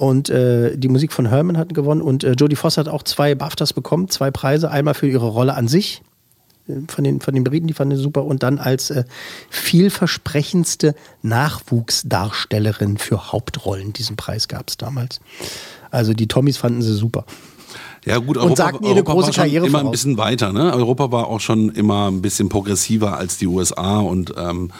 Und 0.00 0.30
äh, 0.30 0.78
die 0.78 0.88
Musik 0.88 1.12
von 1.12 1.26
Herman 1.26 1.58
hat 1.58 1.74
gewonnen. 1.74 2.00
Und 2.00 2.24
äh, 2.24 2.32
Jodie 2.32 2.56
Foster 2.56 2.80
hat 2.80 2.88
auch 2.88 3.02
zwei 3.02 3.34
BAFTAs 3.34 3.74
bekommen, 3.74 4.08
zwei 4.08 4.30
Preise. 4.30 4.70
Einmal 4.70 4.94
für 4.94 5.06
ihre 5.06 5.26
Rolle 5.26 5.52
an 5.54 5.68
sich, 5.68 6.00
äh, 6.68 6.72
von 6.88 7.04
den, 7.04 7.20
von 7.20 7.34
den 7.34 7.44
Briten, 7.44 7.66
die 7.66 7.74
fanden 7.74 7.96
sie 7.96 8.02
super. 8.02 8.24
Und 8.24 8.42
dann 8.42 8.58
als 8.58 8.88
äh, 8.88 9.04
vielversprechendste 9.50 10.94
Nachwuchsdarstellerin 11.20 12.96
für 12.96 13.30
Hauptrollen. 13.30 13.92
Diesen 13.92 14.16
Preis 14.16 14.48
gab 14.48 14.70
es 14.70 14.78
damals. 14.78 15.20
Also 15.90 16.14
die 16.14 16.28
Tommys 16.28 16.56
fanden 16.56 16.80
sie 16.80 16.94
super. 16.94 17.26
Ja 18.06 18.16
gut, 18.16 18.38
Und 18.38 18.44
Europa, 18.44 18.56
sagten 18.56 18.84
ihr 18.84 18.92
eine 18.92 19.00
Europa 19.00 19.12
große 19.12 19.26
war 19.26 19.32
schon 19.34 19.42
Karriere 19.42 19.66
immer 19.66 19.78
ein 19.80 19.82
voraus. 19.82 19.92
bisschen 19.92 20.16
weiter. 20.16 20.54
Ne? 20.54 20.72
Europa 20.72 21.12
war 21.12 21.26
auch 21.26 21.40
schon 21.40 21.68
immer 21.72 22.10
ein 22.10 22.22
bisschen 22.22 22.48
progressiver 22.48 23.18
als 23.18 23.36
die 23.36 23.46
USA 23.46 23.98
und 23.98 24.32
ähm, 24.38 24.70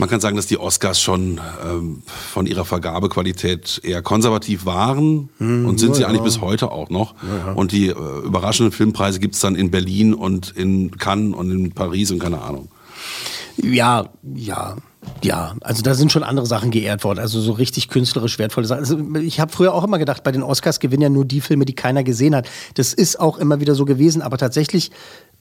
man 0.00 0.08
kann 0.08 0.20
sagen, 0.20 0.34
dass 0.34 0.46
die 0.46 0.58
Oscars 0.58 1.00
schon 1.00 1.40
ähm, 1.64 2.02
von 2.06 2.46
ihrer 2.46 2.64
Vergabequalität 2.64 3.80
eher 3.84 4.02
konservativ 4.02 4.64
waren 4.64 5.28
und 5.38 5.78
sind 5.78 5.90
ja, 5.90 5.94
sie 5.94 6.02
ja. 6.02 6.08
eigentlich 6.08 6.22
bis 6.22 6.40
heute 6.40 6.72
auch 6.72 6.88
noch. 6.88 7.14
Und 7.54 7.72
die 7.72 7.88
äh, 7.88 7.94
überraschenden 8.24 8.72
Filmpreise 8.72 9.20
gibt 9.20 9.34
es 9.34 9.40
dann 9.40 9.54
in 9.54 9.70
Berlin 9.70 10.14
und 10.14 10.50
in 10.56 10.96
Cannes 10.96 11.34
und 11.36 11.50
in 11.50 11.72
Paris 11.72 12.10
und 12.10 12.18
keine 12.18 12.40
Ahnung. 12.40 12.68
Ja, 13.62 14.08
ja. 14.34 14.76
Ja, 15.22 15.54
also 15.62 15.82
da 15.82 15.94
sind 15.94 16.12
schon 16.12 16.22
andere 16.22 16.44
Sachen 16.46 16.70
geehrt 16.70 17.04
worden, 17.04 17.20
also 17.20 17.40
so 17.40 17.52
richtig 17.52 17.88
künstlerisch 17.88 18.38
wertvolle 18.38 18.66
Sachen. 18.66 18.80
Also 18.80 18.98
ich 19.16 19.40
habe 19.40 19.50
früher 19.50 19.74
auch 19.74 19.82
immer 19.82 19.98
gedacht, 19.98 20.22
bei 20.22 20.30
den 20.30 20.42
Oscars 20.42 20.78
gewinnen 20.78 21.02
ja 21.02 21.08
nur 21.08 21.24
die 21.24 21.40
Filme, 21.40 21.64
die 21.64 21.74
keiner 21.74 22.04
gesehen 22.04 22.34
hat. 22.34 22.48
Das 22.74 22.92
ist 22.92 23.18
auch 23.18 23.38
immer 23.38 23.60
wieder 23.60 23.74
so 23.74 23.86
gewesen, 23.86 24.20
aber 24.20 24.36
tatsächlich 24.36 24.90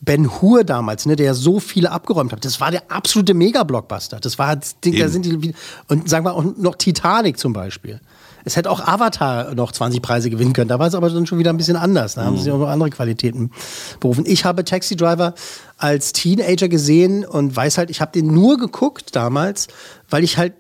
Ben 0.02 0.42
Hur 0.42 0.64
damals, 0.64 1.06
ne, 1.06 1.16
der 1.16 1.28
ja 1.28 1.34
so 1.34 1.60
viele 1.60 1.92
abgeräumt 1.92 2.32
hat, 2.32 2.46
das 2.46 2.62
war 2.62 2.72
der 2.72 2.90
absolute 2.90 3.34
Mega-Blockbuster. 3.34 4.20
Das 4.20 4.40
war 4.40 4.56
das 4.56 4.80
Ding, 4.80 4.98
da 4.98 5.10
sind 5.10 5.26
die 5.26 5.54
und 5.88 6.10
sagen 6.10 6.26
wir 6.26 6.34
auch 6.34 6.44
noch 6.58 6.76
Titanic 6.76 7.38
zum 7.38 7.54
Beispiel. 7.54 8.00
Es 8.46 8.56
hätte 8.56 8.72
auch 8.72 8.80
Avatar 8.80 9.54
noch 9.54 9.72
20 9.72 10.02
Preise 10.02 10.30
gewinnen 10.30 10.54
können. 10.54 10.70
Da 10.70 10.80
war 10.80 10.88
es 10.88 10.96
aber 10.96 11.10
dann 11.10 11.28
schon 11.28 11.40
wieder 11.40 11.52
ein 11.52 11.58
bisschen 11.58 11.76
anders. 11.76 12.16
Da 12.16 12.24
haben 12.24 12.38
sie 12.38 12.52
auch 12.52 12.58
noch 12.58 12.70
andere 12.70 12.90
Qualitäten 12.90 13.52
berufen. 14.00 14.24
Ich 14.26 14.46
habe 14.46 14.64
Taxi 14.64 14.96
Driver 14.96 15.34
als 15.78 16.14
Teenager 16.14 16.70
gesehen 16.70 17.26
und 17.26 17.56
weiß 17.56 17.78
halt, 17.78 17.90
ich 17.90 18.00
habe 18.02 18.12
den 18.12 18.34
nur 18.34 18.58
geguckt 18.58 19.16
damals, 19.16 19.68
weil 20.10 20.24
ich 20.24 20.38
halt 20.38 20.54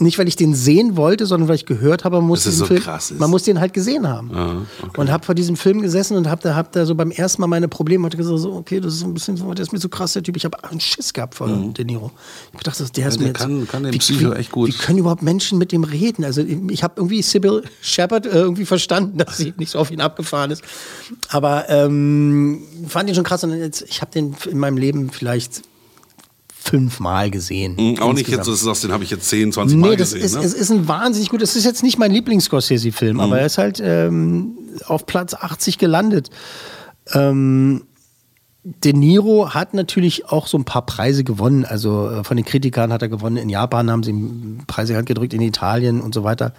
nicht, 0.00 0.18
weil 0.18 0.28
ich 0.28 0.36
den 0.36 0.54
sehen 0.54 0.96
wollte, 0.96 1.26
sondern 1.26 1.48
weil 1.48 1.56
ich 1.56 1.66
gehört 1.66 2.04
habe, 2.04 2.16
man 2.16 2.26
muss, 2.26 2.42
diesen 2.44 2.58
so 2.58 2.66
Film, 2.66 2.82
man 3.18 3.30
muss 3.30 3.42
den 3.44 3.60
halt 3.60 3.72
gesehen 3.72 4.08
haben. 4.08 4.30
Ah, 4.34 4.62
okay. 4.82 5.00
Und 5.00 5.10
habe 5.10 5.24
vor 5.24 5.34
diesem 5.34 5.56
Film 5.56 5.80
gesessen 5.82 6.16
und 6.16 6.28
habe 6.28 6.42
da, 6.42 6.54
hab 6.54 6.72
da 6.72 6.86
so 6.86 6.94
beim 6.94 7.10
ersten 7.10 7.40
Mal 7.42 7.46
meine 7.48 7.68
Probleme 7.68 8.04
hatte 8.06 8.16
gesagt, 8.16 8.38
so, 8.38 8.52
okay, 8.54 8.80
das 8.80 8.94
ist 8.94 9.00
so 9.00 9.06
ein 9.06 9.14
bisschen 9.14 9.36
so, 9.36 9.52
der 9.54 9.62
ist 9.62 9.72
mir 9.72 9.78
so 9.78 9.88
krass, 9.88 10.12
der 10.14 10.22
Typ. 10.22 10.36
Ich 10.36 10.44
habe 10.44 10.62
einen 10.64 10.80
Schiss 10.80 11.12
gehabt 11.12 11.34
vor 11.34 11.48
De 11.48 11.84
Niro. 11.84 12.10
Ich 12.48 12.54
hab 12.54 12.58
gedacht, 12.64 12.96
der 12.96 13.08
ist 13.08 13.18
Mhm. 13.18 13.22
der 13.24 13.26
mir 13.28 13.32
kann- 13.34 13.68
kann 13.68 13.82
den 13.84 13.92
wie, 13.92 13.98
Psycho 13.98 14.32
echt 14.32 14.50
gut. 14.52 14.68
Wie 14.68 14.72
können 14.72 14.98
überhaupt 14.98 15.22
Menschen 15.22 15.58
mit 15.58 15.72
dem 15.72 15.84
reden? 15.84 16.24
Also 16.24 16.40
ich, 16.42 16.58
ich 16.70 16.82
habe 16.82 16.94
irgendwie 16.96 17.22
Sybil 17.22 17.62
Shepard 17.82 18.26
äh, 18.26 18.30
irgendwie 18.30 18.64
verstanden, 18.64 19.18
dass 19.24 19.36
sie 19.36 19.52
nicht 19.56 19.70
so 19.70 19.78
auf 19.78 19.90
ihn 19.90 20.00
abgefahren 20.00 20.50
ist. 20.50 20.62
Aber 21.28 21.68
ähm, 21.68 22.62
fand 22.88 23.08
ihn 23.08 23.14
schon 23.14 23.24
krass. 23.24 23.44
Und 23.44 23.56
jetzt, 23.58 23.82
ich 23.88 24.00
habe 24.00 24.10
den 24.12 24.34
in 24.50 24.58
meinem 24.58 24.76
Leben 24.76 25.10
vielleicht 25.10 25.62
fünfmal 26.62 27.30
gesehen. 27.30 27.76
Hm, 27.76 27.98
Auch 28.00 28.12
nicht 28.12 28.28
insgesamt. 28.28 28.28
jetzt, 28.28 28.48
dass 28.48 28.60
du 28.60 28.64
sagst, 28.66 28.84
den 28.84 28.92
habe 28.92 29.02
ich 29.04 29.10
jetzt 29.10 29.28
10, 29.28 29.52
20 29.52 29.78
Mal 29.78 29.90
Nee, 29.90 29.96
das 29.96 30.12
gesehen. 30.12 30.24
ist, 30.26 30.34
ne? 30.36 30.44
es 30.44 30.52
ist 30.54 30.70
ein 30.70 30.86
wahnsinnig 30.88 31.28
gut. 31.30 31.42
Es 31.42 31.56
ist 31.56 31.64
jetzt 31.64 31.82
nicht 31.82 31.98
mein 31.98 32.10
Lieblings-Scorsese-Film, 32.12 33.14
Mhm. 33.14 33.20
aber 33.20 33.40
er 33.40 33.46
ist 33.46 33.58
halt 33.58 33.80
ähm, 33.82 34.52
auf 34.86 35.06
Platz 35.06 35.34
80 35.34 35.78
gelandet. 35.78 36.30
Ähm, 37.12 37.82
De 38.62 38.92
Niro 38.92 39.54
hat 39.54 39.72
natürlich 39.72 40.28
auch 40.28 40.46
so 40.46 40.58
ein 40.58 40.66
paar 40.66 40.84
Preise 40.84 41.24
gewonnen. 41.24 41.64
Also 41.64 42.10
äh, 42.10 42.24
von 42.24 42.36
den 42.36 42.44
Kritikern 42.44 42.92
hat 42.92 43.00
er 43.00 43.08
gewonnen. 43.08 43.38
In 43.38 43.48
Japan 43.48 43.90
haben 43.90 44.02
sie 44.02 44.12
Preise 44.66 44.94
Hand 44.96 45.06
gedrückt, 45.06 45.32
in 45.32 45.40
Italien 45.40 46.02
und 46.02 46.12
so 46.12 46.24
weiter. 46.24 46.52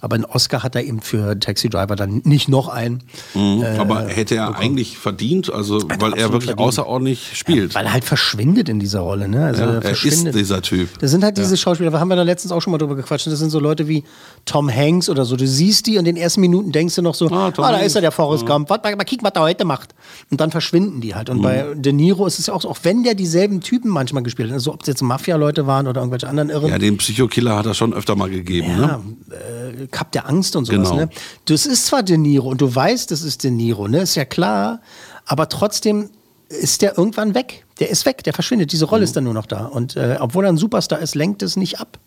Aber 0.00 0.14
einen 0.14 0.24
Oscar 0.24 0.62
hat 0.62 0.74
er 0.76 0.82
eben 0.82 1.02
für 1.02 1.38
Taxi 1.38 1.68
Driver 1.68 1.94
dann 1.94 2.22
nicht 2.24 2.48
noch 2.48 2.68
einen. 2.68 3.02
Mhm. 3.34 3.62
äh, 3.62 3.76
Aber 3.76 4.06
hätte 4.08 4.34
er 4.36 4.56
eigentlich 4.58 4.96
verdient, 4.96 5.52
also 5.52 5.82
weil 6.00 6.14
er 6.14 6.32
wirklich 6.32 6.46
verdient. 6.46 6.58
außerordentlich 6.60 7.36
spielt. 7.36 7.74
Weil 7.74 7.84
er 7.84 7.92
halt 7.92 8.04
verschwindet 8.04 8.70
in 8.70 8.80
dieser 8.80 9.00
Rolle. 9.00 9.28
Ne? 9.28 9.44
Also 9.44 9.60
Ja, 9.62 9.66
er 9.68 9.74
er 9.84 9.90
ist 9.90 10.00
verschwindet. 10.00 10.34
dieser 10.34 10.62
Typ. 10.62 10.98
Das 11.00 11.10
sind 11.10 11.22
halt 11.22 11.36
diese 11.36 11.58
Schauspieler, 11.58 11.90
da 11.90 12.00
haben 12.00 12.08
wir 12.08 12.16
da 12.16 12.22
letztens 12.22 12.50
auch 12.52 12.62
schon 12.62 12.70
mal 12.70 12.78
drüber 12.78 12.96
gequatscht. 12.96 13.26
Das 13.26 13.38
sind 13.38 13.50
so 13.50 13.60
Leute 13.60 13.88
wie 13.88 14.04
Tom 14.46 14.74
Hanks 14.74 15.10
oder 15.10 15.26
so. 15.26 15.36
Du 15.36 15.46
siehst 15.46 15.86
die 15.86 15.98
und 15.98 16.06
in 16.08 16.14
den 16.14 16.16
ersten 16.16 16.40
Minuten 16.40 16.72
denkst 16.72 16.94
du 16.94 17.02
noch 17.02 17.14
so, 17.14 17.26
ah, 17.26 17.50
Tom 17.50 17.62
da 17.62 17.76
ist 17.76 17.94
er, 17.94 18.00
der 18.00 18.10
Forrest 18.10 18.46
Gump. 18.46 18.70
Warte 18.70 18.96
mal, 18.96 19.04
kicken, 19.04 19.22
was 19.26 19.34
der 19.34 19.42
heute 19.42 19.66
macht. 19.66 19.94
Und 20.30 20.40
dann 20.40 20.50
verschwinden 20.50 21.02
die 21.02 21.14
halt. 21.14 21.28
Und 21.28 21.41
Mhm. 21.42 21.46
bei 21.46 21.74
De 21.74 21.92
Niro 21.92 22.26
ist 22.26 22.38
es 22.38 22.46
ja 22.46 22.54
auch 22.54 22.62
so, 22.62 22.70
auch 22.70 22.78
wenn 22.82 23.02
der 23.02 23.14
dieselben 23.14 23.60
Typen 23.60 23.90
manchmal 23.90 24.22
gespielt 24.22 24.48
hat, 24.48 24.54
also 24.54 24.72
ob 24.72 24.80
es 24.82 24.86
jetzt 24.88 25.02
Mafia-Leute 25.02 25.66
waren 25.66 25.86
oder 25.86 26.00
irgendwelche 26.00 26.28
anderen 26.28 26.48
Irren. 26.50 26.70
Ja, 26.70 26.78
den 26.78 26.96
Psychokiller 26.96 27.56
hat 27.56 27.66
er 27.66 27.74
schon 27.74 27.92
öfter 27.92 28.16
mal 28.16 28.30
gegeben. 28.30 28.68
Ja, 28.70 28.76
Ne? 28.98 29.82
äh, 29.82 29.86
Cup 29.88 30.12
der 30.12 30.28
Angst 30.28 30.56
und 30.56 30.64
sowas. 30.64 30.88
Genau. 30.90 31.00
Ne? 31.02 31.08
Das 31.44 31.66
ist 31.66 31.86
zwar 31.86 32.02
De 32.02 32.16
Niro 32.16 32.48
und 32.48 32.60
du 32.60 32.74
weißt, 32.74 33.10
das 33.10 33.22
ist 33.22 33.44
De 33.44 33.50
Niro, 33.50 33.88
ne? 33.88 34.00
ist 34.02 34.14
ja 34.14 34.24
klar, 34.24 34.80
aber 35.26 35.48
trotzdem 35.48 36.10
ist 36.48 36.82
der 36.82 36.98
irgendwann 36.98 37.34
weg. 37.34 37.64
Der 37.80 37.88
ist 37.90 38.04
weg, 38.06 38.22
der 38.24 38.34
verschwindet. 38.34 38.72
Diese 38.72 38.84
Mhm. 38.84 38.90
Rolle 38.90 39.04
ist 39.04 39.16
dann 39.16 39.24
nur 39.24 39.34
noch 39.34 39.46
da. 39.46 39.64
Und 39.66 39.96
äh, 39.96 40.16
obwohl 40.20 40.44
er 40.44 40.52
ein 40.52 40.58
Superstar 40.58 40.98
ist, 40.98 41.14
lenkt 41.14 41.42
es 41.42 41.56
nicht 41.56 41.80
ab. 41.80 41.98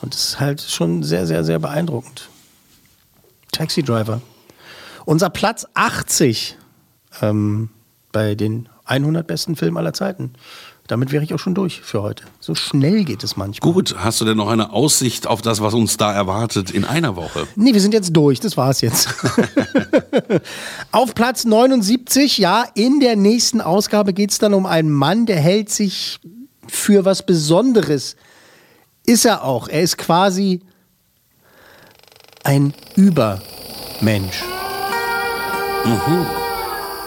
Und 0.00 0.14
das 0.14 0.24
ist 0.24 0.40
halt 0.40 0.60
schon 0.60 1.04
sehr, 1.04 1.26
sehr, 1.28 1.44
sehr 1.44 1.60
beeindruckend. 1.60 2.28
Taxi 3.52 3.82
Driver. 3.84 4.20
Unser 5.04 5.30
Platz 5.30 5.66
80 5.74 6.56
ähm, 7.20 7.68
bei 8.12 8.34
den 8.34 8.68
100 8.84 9.26
besten 9.26 9.56
Filmen 9.56 9.76
aller 9.76 9.92
Zeiten. 9.92 10.32
Damit 10.88 11.12
wäre 11.12 11.22
ich 11.22 11.32
auch 11.32 11.38
schon 11.38 11.54
durch 11.54 11.80
für 11.80 12.02
heute. 12.02 12.24
So 12.40 12.54
schnell 12.54 13.04
geht 13.04 13.22
es 13.22 13.36
manchmal. 13.36 13.72
Gut, 13.72 13.94
hast 13.98 14.20
du 14.20 14.24
denn 14.24 14.36
noch 14.36 14.48
eine 14.48 14.72
Aussicht 14.72 15.26
auf 15.26 15.40
das, 15.40 15.62
was 15.62 15.74
uns 15.74 15.96
da 15.96 16.12
erwartet 16.12 16.70
in 16.70 16.84
einer 16.84 17.14
Woche? 17.14 17.46
Nee, 17.54 17.72
wir 17.72 17.80
sind 17.80 17.94
jetzt 17.94 18.14
durch, 18.14 18.40
das 18.40 18.56
war's 18.56 18.80
jetzt. 18.80 19.08
Auf 20.92 21.14
Platz 21.14 21.44
79, 21.44 22.38
ja, 22.38 22.66
in 22.74 22.98
der 23.00 23.14
nächsten 23.16 23.60
Ausgabe 23.60 24.12
geht 24.12 24.32
es 24.32 24.38
dann 24.38 24.54
um 24.54 24.66
einen 24.66 24.90
Mann, 24.90 25.24
der 25.24 25.38
hält 25.38 25.70
sich 25.70 26.18
für 26.66 27.04
was 27.04 27.24
Besonderes. 27.24 28.16
Ist 29.06 29.24
er 29.24 29.44
auch. 29.44 29.68
Er 29.68 29.82
ist 29.82 29.98
quasi 29.98 30.60
ein 32.42 32.74
Übermensch. 32.96 34.42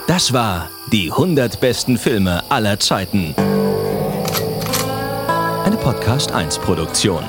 Das 0.06 0.32
war 0.32 0.70
die 0.92 1.10
100 1.10 1.60
besten 1.60 1.98
Filme 1.98 2.42
aller 2.48 2.78
Zeiten. 2.78 3.34
Eine 5.64 5.76
Podcast 5.76 6.30
1 6.30 6.58
Produktion. 6.58 7.24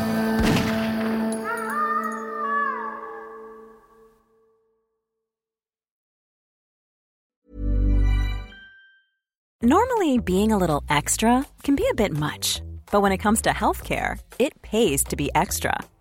Normally, 9.64 10.20
being 10.20 10.52
a 10.52 10.58
little 10.58 10.84
extra 10.88 11.44
can 11.64 11.76
be 11.76 11.84
a 11.92 11.96
bit 11.96 12.14
much, 12.14 12.62
but 12.92 13.02
when 13.02 13.12
it 13.12 13.18
comes 13.18 13.42
to 13.42 13.50
healthcare, 13.50 14.20
it 14.38 14.62
pays 14.62 15.04
to 15.06 15.16
be 15.16 15.30
extra. 15.34 15.74